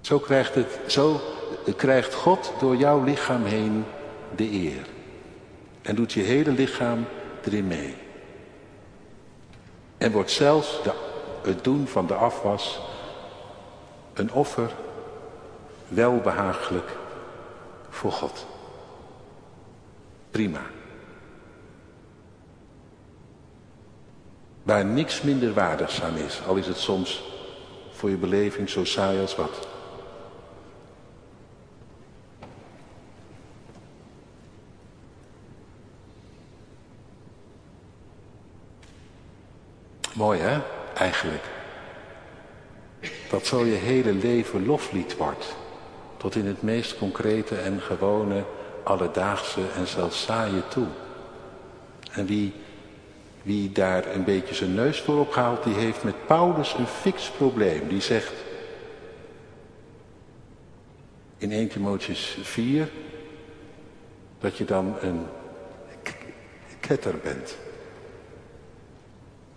Zo 0.00 0.18
krijgt, 0.18 0.54
het, 0.54 0.78
zo 0.86 1.20
krijgt 1.76 2.14
God 2.14 2.52
door 2.60 2.76
jouw 2.76 3.04
lichaam 3.04 3.44
heen 3.44 3.84
de 4.36 4.52
eer. 4.52 4.86
En 5.82 5.94
doet 5.94 6.12
je 6.12 6.20
hele 6.20 6.50
lichaam 6.50 7.04
erin 7.44 7.66
mee. 7.66 8.01
En 10.02 10.12
wordt 10.12 10.30
zelfs 10.30 10.82
de, 10.82 10.92
het 11.42 11.64
doen 11.64 11.88
van 11.88 12.06
de 12.06 12.14
afwas 12.14 12.80
een 14.14 14.32
offer 14.32 14.70
welbehagelijk 15.88 16.96
voor 17.88 18.12
God. 18.12 18.46
Prima. 20.30 20.60
Waar 24.62 24.84
niks 24.84 25.22
minder 25.22 25.54
waardigs 25.54 26.02
aan 26.02 26.16
is, 26.16 26.40
al 26.46 26.54
is 26.54 26.66
het 26.66 26.78
soms 26.78 27.22
voor 27.92 28.10
je 28.10 28.16
beleving 28.16 28.70
zo 28.70 28.84
saai 28.84 29.20
als 29.20 29.36
wat. 29.36 29.71
Mooi 40.14 40.40
hè, 40.40 40.60
eigenlijk. 40.94 41.44
Dat 43.30 43.46
zo 43.46 43.64
je 43.64 43.74
hele 43.74 44.12
leven 44.12 44.66
loflied 44.66 45.16
wordt. 45.16 45.56
Tot 46.16 46.34
in 46.34 46.46
het 46.46 46.62
meest 46.62 46.98
concrete 46.98 47.56
en 47.56 47.80
gewone, 47.80 48.44
alledaagse 48.82 49.60
en 49.76 49.86
zelfs 49.86 50.22
saaie 50.22 50.68
toe. 50.68 50.86
En 52.10 52.26
wie, 52.26 52.52
wie 53.42 53.72
daar 53.72 54.14
een 54.14 54.24
beetje 54.24 54.54
zijn 54.54 54.74
neus 54.74 55.00
voor 55.00 55.18
ophaalt, 55.18 55.64
die 55.64 55.74
heeft 55.74 56.02
met 56.02 56.26
Paulus 56.26 56.74
een 56.74 56.86
fix 56.86 57.30
probleem. 57.30 57.88
Die 57.88 58.00
zegt 58.00 58.34
in 61.38 61.52
1 61.52 61.68
Timotheus 61.68 62.38
4 62.42 62.88
dat 64.40 64.56
je 64.56 64.64
dan 64.64 64.96
een 65.00 65.26
ketter 66.80 67.14
bent 67.22 67.56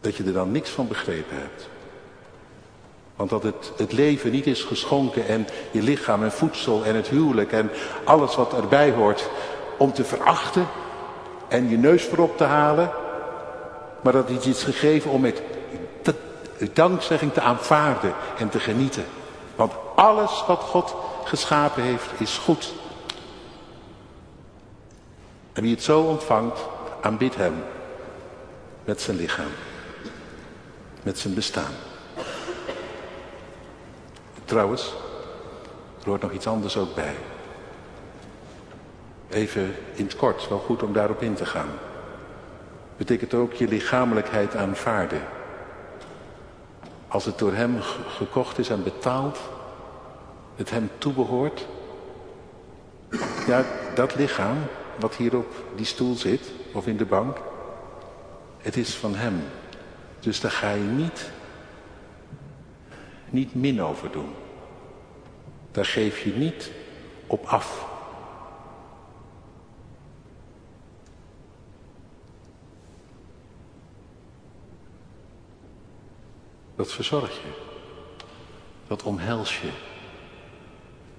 dat 0.06 0.16
je 0.16 0.24
er 0.24 0.34
dan 0.34 0.52
niks 0.52 0.70
van 0.70 0.88
begrepen 0.88 1.38
hebt. 1.38 1.70
Want 3.16 3.30
dat 3.30 3.44
het, 3.44 3.72
het 3.78 3.92
leven 3.92 4.32
niet 4.32 4.48
is 4.48 4.64
geschonken 4.64 5.28
en 5.28 5.48
je 5.72 5.82
lichaam 5.82 6.24
en 6.24 6.32
voedsel 6.32 6.84
en 6.84 6.96
het 6.96 7.08
huwelijk 7.08 7.52
en 7.52 7.72
alles 8.04 8.36
wat 8.36 8.54
erbij 8.54 8.92
hoort 8.92 9.30
om 9.78 9.94
te 9.94 10.04
verachten 10.04 10.68
en 11.48 11.70
je 11.70 11.78
neus 11.78 12.04
voorop 12.04 12.38
te 12.38 12.44
halen. 12.44 12.92
Maar 14.02 14.14
dat 14.14 14.30
het 14.30 14.46
iets 14.46 14.64
gegeven 14.64 15.12
om 15.12 15.22
met 15.22 15.42
dankzegging 16.74 17.34
te 17.34 17.42
aanvaarden 17.42 18.14
en 18.38 18.50
te 18.50 18.60
genieten. 18.60 19.06
Want 19.56 19.74
alles 19.96 20.44
wat 20.48 20.60
God 20.60 20.96
geschapen 21.24 21.84
heeft 21.84 22.10
is 22.18 22.38
goed. 22.38 22.74
En 25.54 25.62
wie 25.62 25.74
het 25.74 25.84
zo 25.84 26.02
ontvangt, 26.02 26.60
aanbidt 27.02 27.36
hem 27.36 27.64
met 28.84 29.02
zijn 29.02 29.18
lichaam 29.18 29.65
met 31.06 31.20
zijn 31.20 31.34
bestaan. 31.34 31.74
Trouwens, 34.46 34.94
er 36.00 36.06
hoort 36.06 36.22
nog 36.22 36.32
iets 36.32 36.48
anders 36.48 36.78
ook 36.78 36.96
bij. 36.96 37.16
Even 39.30 39.76
in 39.94 40.06
het 40.06 40.16
kort, 40.16 40.50
wel 40.50 40.60
goed 40.60 40.84
om 40.84 40.94
daarop 40.94 41.22
in 41.22 41.34
te 41.34 41.46
gaan. 41.46 41.70
Betekent 42.98 43.34
ook 43.34 43.54
je 43.54 43.68
lichamelijkheid 43.68 44.56
aanvaarden. 44.56 45.22
Als 47.08 47.26
het 47.26 47.38
door 47.38 47.54
hem 47.54 47.82
gekocht 48.08 48.58
is 48.58 48.70
en 48.70 48.84
betaald, 48.84 49.40
het 50.56 50.70
hem 50.70 50.90
toebehoort. 50.98 51.68
Ja, 53.48 53.64
dat 53.96 54.16
lichaam 54.16 54.58
wat 55.00 55.16
hier 55.16 55.38
op 55.38 55.54
die 55.76 55.86
stoel 55.86 56.16
zit, 56.16 56.52
of 56.74 56.88
in 56.88 56.98
de 56.98 57.06
bank, 57.06 57.38
het 58.58 58.78
is 58.78 58.96
van 58.96 59.16
hem. 59.16 59.44
Dus 60.26 60.40
daar 60.40 60.52
ga 60.52 60.72
je 60.72 60.84
niet, 60.84 61.32
niet 63.30 63.56
min 63.56 63.82
over 63.82 64.12
doen. 64.12 64.34
Daar 65.72 65.86
geef 65.86 66.24
je 66.24 66.34
niet 66.34 66.72
op 67.28 67.46
af. 67.46 67.88
Dat 76.76 76.92
verzorg 76.92 77.32
je. 77.32 77.52
Dat 78.88 79.04
omhels 79.04 79.62
je. 79.62 79.70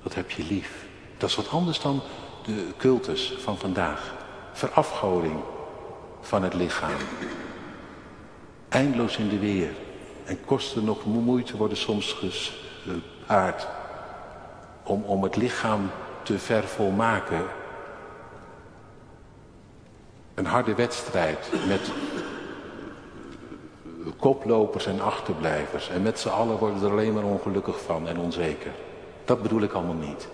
Dat 0.02 0.14
heb 0.14 0.30
je 0.30 0.44
lief. 0.44 0.86
Dat 1.16 1.28
is 1.28 1.36
wat 1.36 1.48
anders 1.48 1.80
dan 1.80 2.02
de 2.44 2.72
cultus 2.76 3.34
van 3.38 3.58
vandaag. 3.58 4.14
Verafgoding 4.52 5.40
van 6.20 6.42
het 6.42 6.54
lichaam. 6.54 6.96
Eindeloos 8.68 9.16
in 9.16 9.28
de 9.28 9.38
weer. 9.38 9.70
En 10.24 10.44
kosten 10.44 10.84
nog 10.84 11.04
moeite 11.04 11.56
worden 11.56 11.76
soms 11.76 12.12
gespaard. 12.12 13.66
Om, 14.82 15.02
om 15.02 15.22
het 15.22 15.36
lichaam 15.36 15.90
te 16.22 16.38
vervolmaken. 16.38 17.44
Een 20.34 20.46
harde 20.46 20.74
wedstrijd 20.74 21.50
met 21.66 21.92
koplopers 24.16 24.86
en 24.86 25.00
achterblijvers. 25.00 25.88
En 25.88 26.02
met 26.02 26.18
z'n 26.18 26.28
allen 26.28 26.58
worden 26.58 26.82
er 26.82 26.90
alleen 26.90 27.12
maar 27.12 27.24
ongelukkig 27.24 27.80
van 27.80 28.08
en 28.08 28.18
onzeker. 28.18 28.72
Dat 29.24 29.42
bedoel 29.42 29.62
ik 29.62 29.72
allemaal 29.72 29.94
niet. 29.94 30.28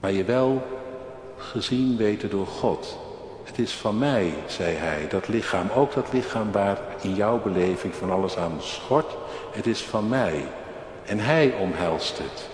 Maar 0.00 0.12
je 0.12 0.24
wel 0.24 0.62
gezien 1.50 1.96
weten 1.96 2.30
door 2.30 2.46
God. 2.46 2.98
Het 3.44 3.58
is 3.58 3.72
van 3.72 3.98
mij, 3.98 4.34
zei 4.46 4.74
hij, 4.74 5.08
dat 5.08 5.28
lichaam, 5.28 5.70
ook 5.74 5.94
dat 5.94 6.12
lichaam 6.12 6.52
waar 6.52 6.78
in 7.00 7.14
jouw 7.14 7.42
beleving 7.42 7.94
van 7.94 8.10
alles 8.10 8.36
aan 8.36 8.56
schort. 8.58 9.16
Het 9.52 9.66
is 9.66 9.82
van 9.82 10.08
mij. 10.08 10.44
En 11.06 11.18
hij 11.18 11.54
omhelst 11.54 12.18
het. 12.18 12.48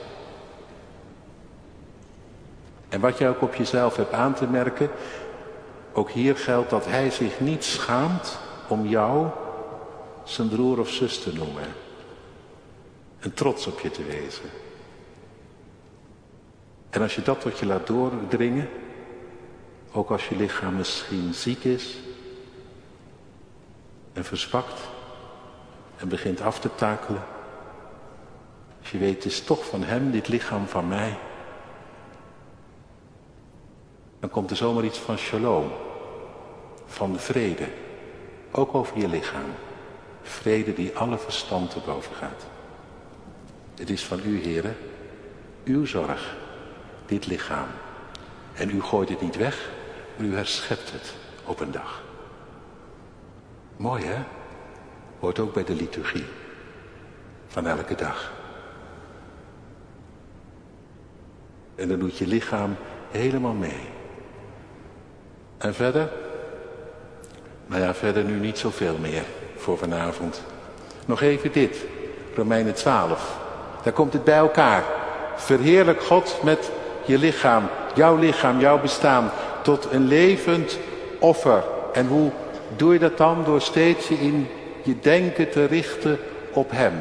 En 2.89 3.01
wat 3.01 3.19
jij 3.19 3.29
ook 3.29 3.43
op 3.43 3.55
jezelf 3.55 3.97
hebt 3.97 4.13
aan 4.13 4.35
te 4.35 4.47
merken, 4.47 4.91
ook 5.93 6.11
hier 6.11 6.37
geldt 6.37 6.71
dat 6.71 6.87
hij 6.87 7.11
zich 7.11 7.41
niet 7.41 7.65
schaamt 7.65 8.39
om 8.69 8.87
jou 8.87 9.27
zijn 10.25 10.49
broer 10.49 10.79
of 10.79 10.89
zus 10.89 11.23
te 11.23 11.33
noemen. 11.33 11.75
En 13.19 13.35
trots 13.35 13.67
op 13.67 13.81
je 13.81 13.91
te 13.91 14.05
wezen. 14.05 14.66
En 16.97 17.03
als 17.03 17.15
je 17.15 17.23
dat 17.23 17.41
tot 17.41 17.59
je 17.59 17.67
laat 17.67 17.87
doordringen, 17.87 18.69
ook 19.93 20.11
als 20.11 20.29
je 20.29 20.37
lichaam 20.37 20.75
misschien 20.77 21.35
ziek 21.35 21.65
is 21.65 21.99
en 24.13 24.25
verzwakt 24.25 24.81
en 25.97 26.09
begint 26.09 26.41
af 26.41 26.61
te 26.61 26.75
takelen, 26.75 27.23
als 28.81 28.91
je 28.91 28.99
weet 28.99 29.15
het 29.15 29.25
is 29.25 29.45
toch 29.45 29.67
van 29.67 29.83
hem, 29.83 30.11
dit 30.11 30.29
lichaam 30.29 30.67
van 30.67 30.89
mij, 30.89 31.19
dan 34.21 34.31
komt 34.31 34.51
er 34.51 34.57
zomaar 34.57 34.85
iets 34.85 34.99
van 34.99 35.19
shalom, 35.19 35.71
van 36.87 37.19
vrede, 37.19 37.69
ook 38.51 38.75
over 38.75 38.99
je 38.99 39.09
lichaam. 39.09 39.51
Vrede 40.23 40.73
die 40.73 40.97
alle 40.97 41.19
verstand 41.19 41.71
te 41.71 41.79
boven 41.87 42.15
gaat. 42.15 42.47
Het 43.75 43.91
is 43.91 44.05
van 44.05 44.21
u, 44.25 44.43
heren, 44.43 44.77
uw 45.65 45.85
zorg, 45.87 46.45
dit 47.07 47.27
lichaam. 47.27 47.67
En 48.55 48.71
u 48.71 48.83
gooit 48.83 49.09
het 49.09 49.21
niet 49.21 49.37
weg, 49.37 49.71
maar 50.17 50.27
u 50.27 50.35
herschept 50.35 50.93
het 50.93 51.15
op 51.45 51.61
een 51.61 51.71
dag. 51.71 52.03
Mooi 53.77 54.05
hè? 54.05 54.23
Hoort 55.21 55.39
ook 55.39 55.55
bij 55.55 55.65
de 55.65 55.75
liturgie 55.75 56.27
van 57.47 57.67
elke 57.67 57.95
dag. 57.95 58.33
En 61.75 61.89
dan 61.89 61.99
doet 61.99 62.19
je 62.19 62.27
lichaam 62.27 62.77
helemaal 63.11 63.53
mee. 63.53 63.89
En 65.59 65.75
verder? 65.75 66.11
Nou 67.67 67.83
ja, 67.83 67.95
verder 67.95 68.25
nu 68.25 68.39
niet 68.39 68.59
zoveel 68.59 68.99
meer 68.99 69.23
voor 69.57 69.79
vanavond. 69.79 70.43
Nog 71.07 71.21
even 71.21 71.53
dit, 71.53 71.85
Romeinen 72.35 72.75
12. 72.75 73.39
Daar 73.83 73.93
komt 73.93 74.13
het 74.13 74.25
bij 74.25 74.37
elkaar. 74.37 74.85
Verheerlijk 75.37 76.03
God 76.03 76.43
met 76.43 76.71
je 77.07 77.19
lichaam, 77.19 77.69
jouw 77.95 78.17
lichaam, 78.17 78.61
jouw 78.61 78.81
bestaan, 78.81 79.31
tot 79.63 79.89
een 79.93 80.07
levend 80.07 80.79
offer. 81.19 81.65
En 81.93 82.07
hoe 82.07 82.31
doe 82.77 82.93
je 82.93 82.99
dat 82.99 83.17
dan? 83.17 83.45
Door 83.45 83.61
steeds 83.61 84.09
je 84.09 84.15
in 84.15 84.49
je 84.83 84.99
denken 85.01 85.51
te 85.51 85.65
richten 85.65 86.19
op 86.53 86.71
Hem. 86.71 86.93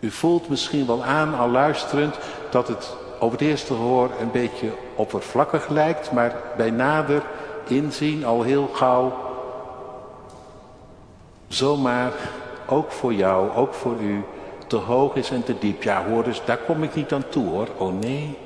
U 0.00 0.10
voelt 0.10 0.48
misschien 0.48 0.86
wel 0.86 1.04
aan, 1.04 1.38
al 1.38 1.48
luisterend, 1.48 2.18
dat 2.50 2.68
het 2.68 2.96
over 3.18 3.38
het 3.38 3.48
eerste 3.48 3.74
gehoor 3.74 4.10
een 4.20 4.30
beetje 4.30 4.68
oppervlakkig 4.94 5.68
lijkt, 5.68 6.12
maar 6.12 6.34
bij 6.56 6.70
nader 6.70 7.22
inzien 7.68 8.24
al 8.24 8.42
heel 8.42 8.70
gauw 8.72 9.12
zomaar 11.48 12.12
ook 12.66 12.92
voor 12.92 13.12
jou, 13.12 13.50
ook 13.54 13.74
voor 13.74 13.96
u, 14.00 14.24
te 14.72 14.78
hoog 14.78 15.14
is 15.14 15.30
en 15.30 15.42
te 15.42 15.58
diep. 15.58 15.82
Ja 15.82 16.04
hoor 16.04 16.24
dus, 16.24 16.44
daar 16.44 16.58
kom 16.58 16.82
ik 16.82 16.94
niet 16.94 17.12
aan 17.12 17.28
toe 17.28 17.48
hoor. 17.48 17.68
Oh 17.78 17.98
nee, 17.98 18.38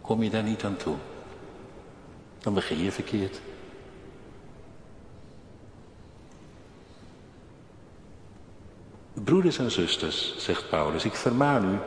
kom 0.00 0.22
je 0.22 0.30
daar 0.30 0.42
niet 0.42 0.64
aan 0.64 0.76
toe. 0.76 0.94
Dan 2.38 2.54
begin 2.54 2.78
je 2.78 2.92
verkeerd. 2.92 3.40
Broeders 9.12 9.58
en 9.58 9.70
zusters, 9.70 10.34
zegt 10.38 10.68
Paulus, 10.68 11.04
ik 11.04 11.14
vermaan 11.14 11.74
u 11.74 11.78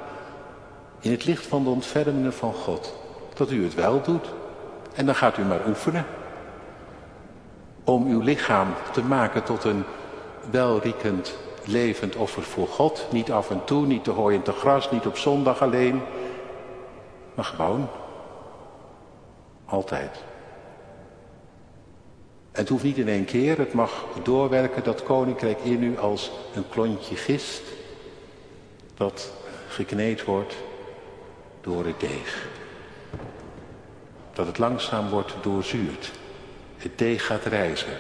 in 1.00 1.12
het 1.12 1.26
licht 1.26 1.46
van 1.46 1.64
de 1.64 1.70
ontfermingen 1.70 2.34
van 2.34 2.54
God, 2.54 2.96
dat 3.34 3.52
u 3.52 3.64
het 3.64 3.74
wel 3.74 4.02
doet. 4.02 4.28
En 4.94 5.06
dan 5.06 5.16
gaat 5.16 5.38
u 5.38 5.44
maar 5.44 5.68
oefenen 5.68 6.06
om 7.84 8.08
uw 8.08 8.20
lichaam 8.20 8.68
te 8.92 9.02
maken 9.02 9.44
tot 9.44 9.64
een 9.64 9.84
welriekend, 10.52 11.38
levend 11.68 12.16
offer 12.16 12.44
voor 12.44 12.68
God. 12.68 13.08
Niet 13.12 13.32
af 13.32 13.50
en 13.50 13.64
toe, 13.64 13.86
niet 13.86 14.04
te 14.04 14.12
hooien 14.12 14.42
te 14.42 14.52
gras, 14.52 14.92
niet 14.92 15.06
op 15.06 15.18
zondag 15.18 15.62
alleen, 15.62 16.02
maar 17.34 17.46
gewoon. 17.46 17.88
Altijd. 19.66 20.24
Het 22.52 22.70
hoeft 22.70 22.84
niet 22.84 22.98
in 22.98 23.08
één 23.08 23.26
keer, 23.26 23.58
het 23.58 23.74
mag 23.74 24.06
doorwerken 24.24 24.84
dat 24.84 25.04
koninkrijk 25.04 25.60
in 25.60 25.84
u 25.84 25.98
als 25.98 26.32
een 26.56 26.70
klontje 26.70 27.16
gist 27.16 27.64
dat 28.96 29.32
gekneed 29.68 30.24
wordt 30.24 30.56
door 31.62 31.86
het 31.86 32.00
deeg. 32.00 32.48
Dat 34.34 34.48
het 34.48 34.58
langzaam 34.58 35.10
wordt 35.10 35.34
doorzuurd. 35.42 36.12
Het 36.78 36.98
deeg 36.98 37.26
gaat 37.26 37.46
reizen. 37.46 37.98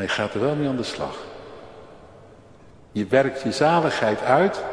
Maar 0.00 0.08
je 0.08 0.14
gaat 0.14 0.34
er 0.34 0.40
wel 0.40 0.54
mee 0.54 0.68
aan 0.68 0.76
de 0.76 0.82
slag. 0.82 1.16
Je 2.92 3.06
werkt 3.06 3.42
je 3.42 3.52
zaligheid 3.52 4.22
uit. 4.22 4.64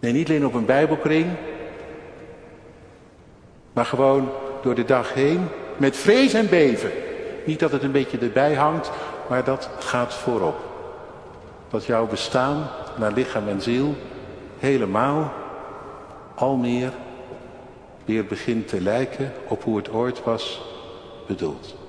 Nee, 0.00 0.12
niet 0.12 0.28
alleen 0.28 0.46
op 0.46 0.54
een 0.54 0.64
bijbelkring. 0.64 1.26
Maar 3.72 3.84
gewoon 3.84 4.28
door 4.62 4.74
de 4.74 4.84
dag 4.84 5.14
heen. 5.14 5.48
Met 5.76 5.96
vrees 5.96 6.34
en 6.34 6.48
beven. 6.48 6.90
Niet 7.44 7.58
dat 7.58 7.72
het 7.72 7.82
een 7.82 7.92
beetje 7.92 8.18
erbij 8.18 8.54
hangt. 8.54 8.90
Maar 9.28 9.44
dat 9.44 9.70
gaat 9.78 10.14
voorop. 10.14 10.60
Dat 11.70 11.84
jouw 11.84 12.06
bestaan 12.06 12.68
naar 12.96 13.12
lichaam 13.12 13.48
en 13.48 13.60
ziel 13.60 13.94
helemaal 14.58 15.32
al 16.34 16.56
meer 16.56 16.92
weer 18.04 18.26
begint 18.26 18.68
te 18.68 18.80
lijken 18.80 19.32
op 19.48 19.62
hoe 19.62 19.76
het 19.76 19.90
ooit 19.90 20.24
was 20.24 20.62
bedoeld. 21.26 21.80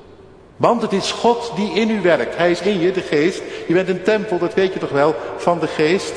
Want 0.58 0.82
het 0.82 0.92
is 0.92 1.12
God 1.12 1.52
die 1.56 1.74
in 1.74 1.90
u 1.90 2.02
werkt. 2.02 2.38
Hij 2.38 2.52
is 2.52 2.62
in 2.62 2.80
je, 2.80 2.92
de 2.92 3.02
geest. 3.02 3.42
Je 3.68 3.74
bent 3.74 3.90
een 3.90 4.04
tempel, 4.04 4.38
dat 4.38 4.54
weet 4.54 4.74
je 4.74 4.80
toch 4.80 4.92
wel, 4.92 5.16
van 5.38 5.60
de 5.60 5.68
geest. 5.68 6.14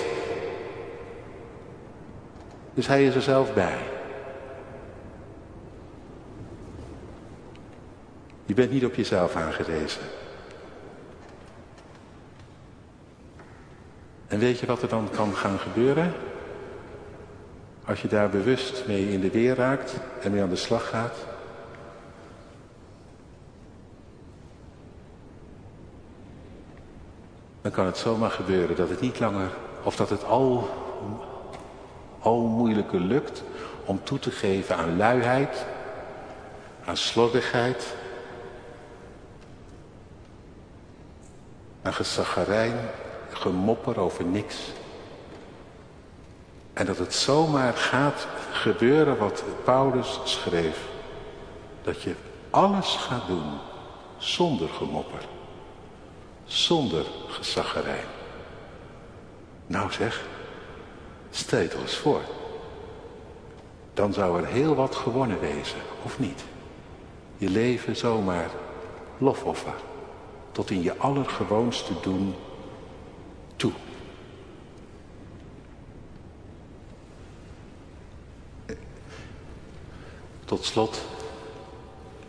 Dus 2.74 2.86
hij 2.86 3.06
is 3.06 3.14
er 3.14 3.22
zelf 3.22 3.54
bij. 3.54 3.78
Je 8.46 8.54
bent 8.54 8.70
niet 8.70 8.84
op 8.84 8.94
jezelf 8.94 9.36
aangewezen. 9.36 10.02
En 14.26 14.38
weet 14.38 14.58
je 14.58 14.66
wat 14.66 14.82
er 14.82 14.88
dan 14.88 15.08
kan 15.10 15.34
gaan 15.34 15.58
gebeuren? 15.58 16.12
Als 17.84 18.02
je 18.02 18.08
daar 18.08 18.30
bewust 18.30 18.84
mee 18.86 19.12
in 19.12 19.20
de 19.20 19.30
weer 19.30 19.54
raakt 19.54 19.94
en 20.22 20.32
mee 20.32 20.42
aan 20.42 20.48
de 20.48 20.56
slag 20.56 20.88
gaat. 20.88 21.35
Dan 27.66 27.74
kan 27.74 27.86
het 27.86 27.98
zomaar 27.98 28.30
gebeuren 28.30 28.76
dat 28.76 28.88
het 28.88 29.00
niet 29.00 29.20
langer, 29.20 29.50
of 29.82 29.96
dat 29.96 30.10
het 30.10 30.24
al 30.24 30.68
al 32.20 32.40
moeilijker 32.40 33.00
lukt 33.00 33.42
om 33.84 34.00
toe 34.04 34.18
te 34.18 34.30
geven 34.30 34.76
aan 34.76 34.96
luiheid, 34.96 35.66
aan 36.84 36.96
slordigheid, 36.96 37.94
aan 41.82 41.94
gezaggerijn, 41.94 42.74
gemopper 43.30 44.00
over 44.00 44.24
niks. 44.24 44.56
En 46.72 46.86
dat 46.86 46.98
het 46.98 47.14
zomaar 47.14 47.72
gaat 47.72 48.26
gebeuren 48.52 49.18
wat 49.18 49.44
Paulus 49.64 50.20
schreef. 50.24 50.88
Dat 51.82 52.02
je 52.02 52.14
alles 52.50 52.96
gaat 52.96 53.26
doen 53.26 53.58
zonder 54.16 54.68
gemopper. 54.68 55.35
Zonder 56.46 57.04
gezaggerijn. 57.28 58.06
Nou 59.66 59.92
zeg, 59.92 60.24
stel 61.30 61.60
eens 61.60 61.96
voor. 61.96 62.20
Dan 63.94 64.12
zou 64.12 64.40
er 64.42 64.46
heel 64.46 64.74
wat 64.74 64.94
gewonnen 64.94 65.40
wezen, 65.40 65.78
of 66.02 66.18
niet? 66.18 66.44
Je 67.36 67.50
leven 67.50 67.96
zomaar 67.96 68.50
lofoffer. 69.18 69.74
Tot 70.52 70.70
in 70.70 70.82
je 70.82 70.96
allergewoonste 70.96 71.92
doen 72.00 72.34
toe. 73.56 73.72
Tot 80.44 80.64
slot 80.64 81.00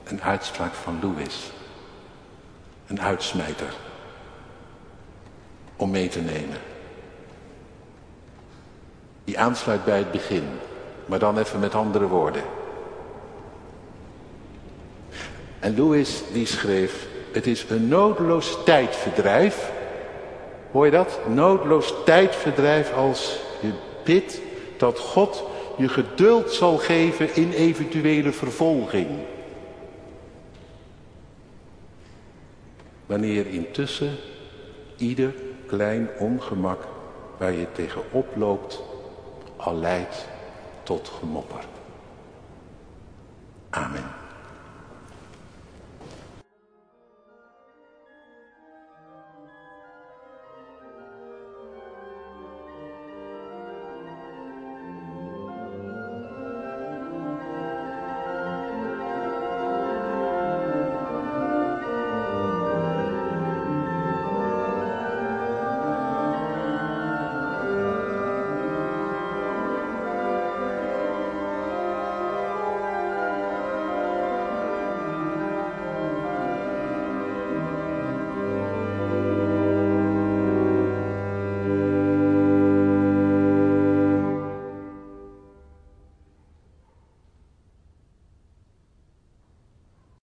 een 0.04 0.22
uitspraak 0.22 0.74
van 0.74 1.00
Louis. 1.02 1.52
Een 2.88 3.02
uitsmijter. 3.02 3.74
Om 5.78 5.90
mee 5.90 6.08
te 6.08 6.20
nemen. 6.20 6.58
Die 9.24 9.40
aansluit 9.40 9.86
bij 9.86 9.98
het 9.98 10.12
begin. 10.12 10.44
Maar 11.06 11.20
dan 11.20 11.38
even 11.38 11.60
met 11.60 11.76
andere 11.76 12.08
woorden. 12.08 12.42
En 15.60 15.78
Louis 15.78 16.22
die 16.34 16.46
schreef, 16.46 17.08
het 17.32 17.48
is 17.48 17.66
een 17.70 17.88
noodloos 17.88 18.58
tijdverdrijf. 18.66 19.72
Hoor 20.72 20.86
je 20.86 20.92
dat? 20.92 21.20
Noodloos 21.28 21.94
tijdverdrijf 22.06 22.94
als 22.94 23.40
je 23.62 23.72
bidt 24.04 24.42
dat 24.78 25.00
God 25.00 25.44
je 25.78 25.88
geduld 25.88 26.52
zal 26.52 26.78
geven 26.78 27.36
in 27.36 27.52
eventuele 27.52 28.32
vervolging. 28.32 29.08
Wanneer 33.06 33.48
intussen 33.48 34.16
ieder 34.98 35.34
klein 35.68 36.10
ongemak 36.20 36.88
waar 37.38 37.52
je 37.52 37.72
tegenop 37.72 38.36
loopt 38.36 38.84
al 39.56 39.76
leidt 39.76 40.28
tot 40.84 41.08
gemopper. 41.20 41.66
Amen. 43.70 44.17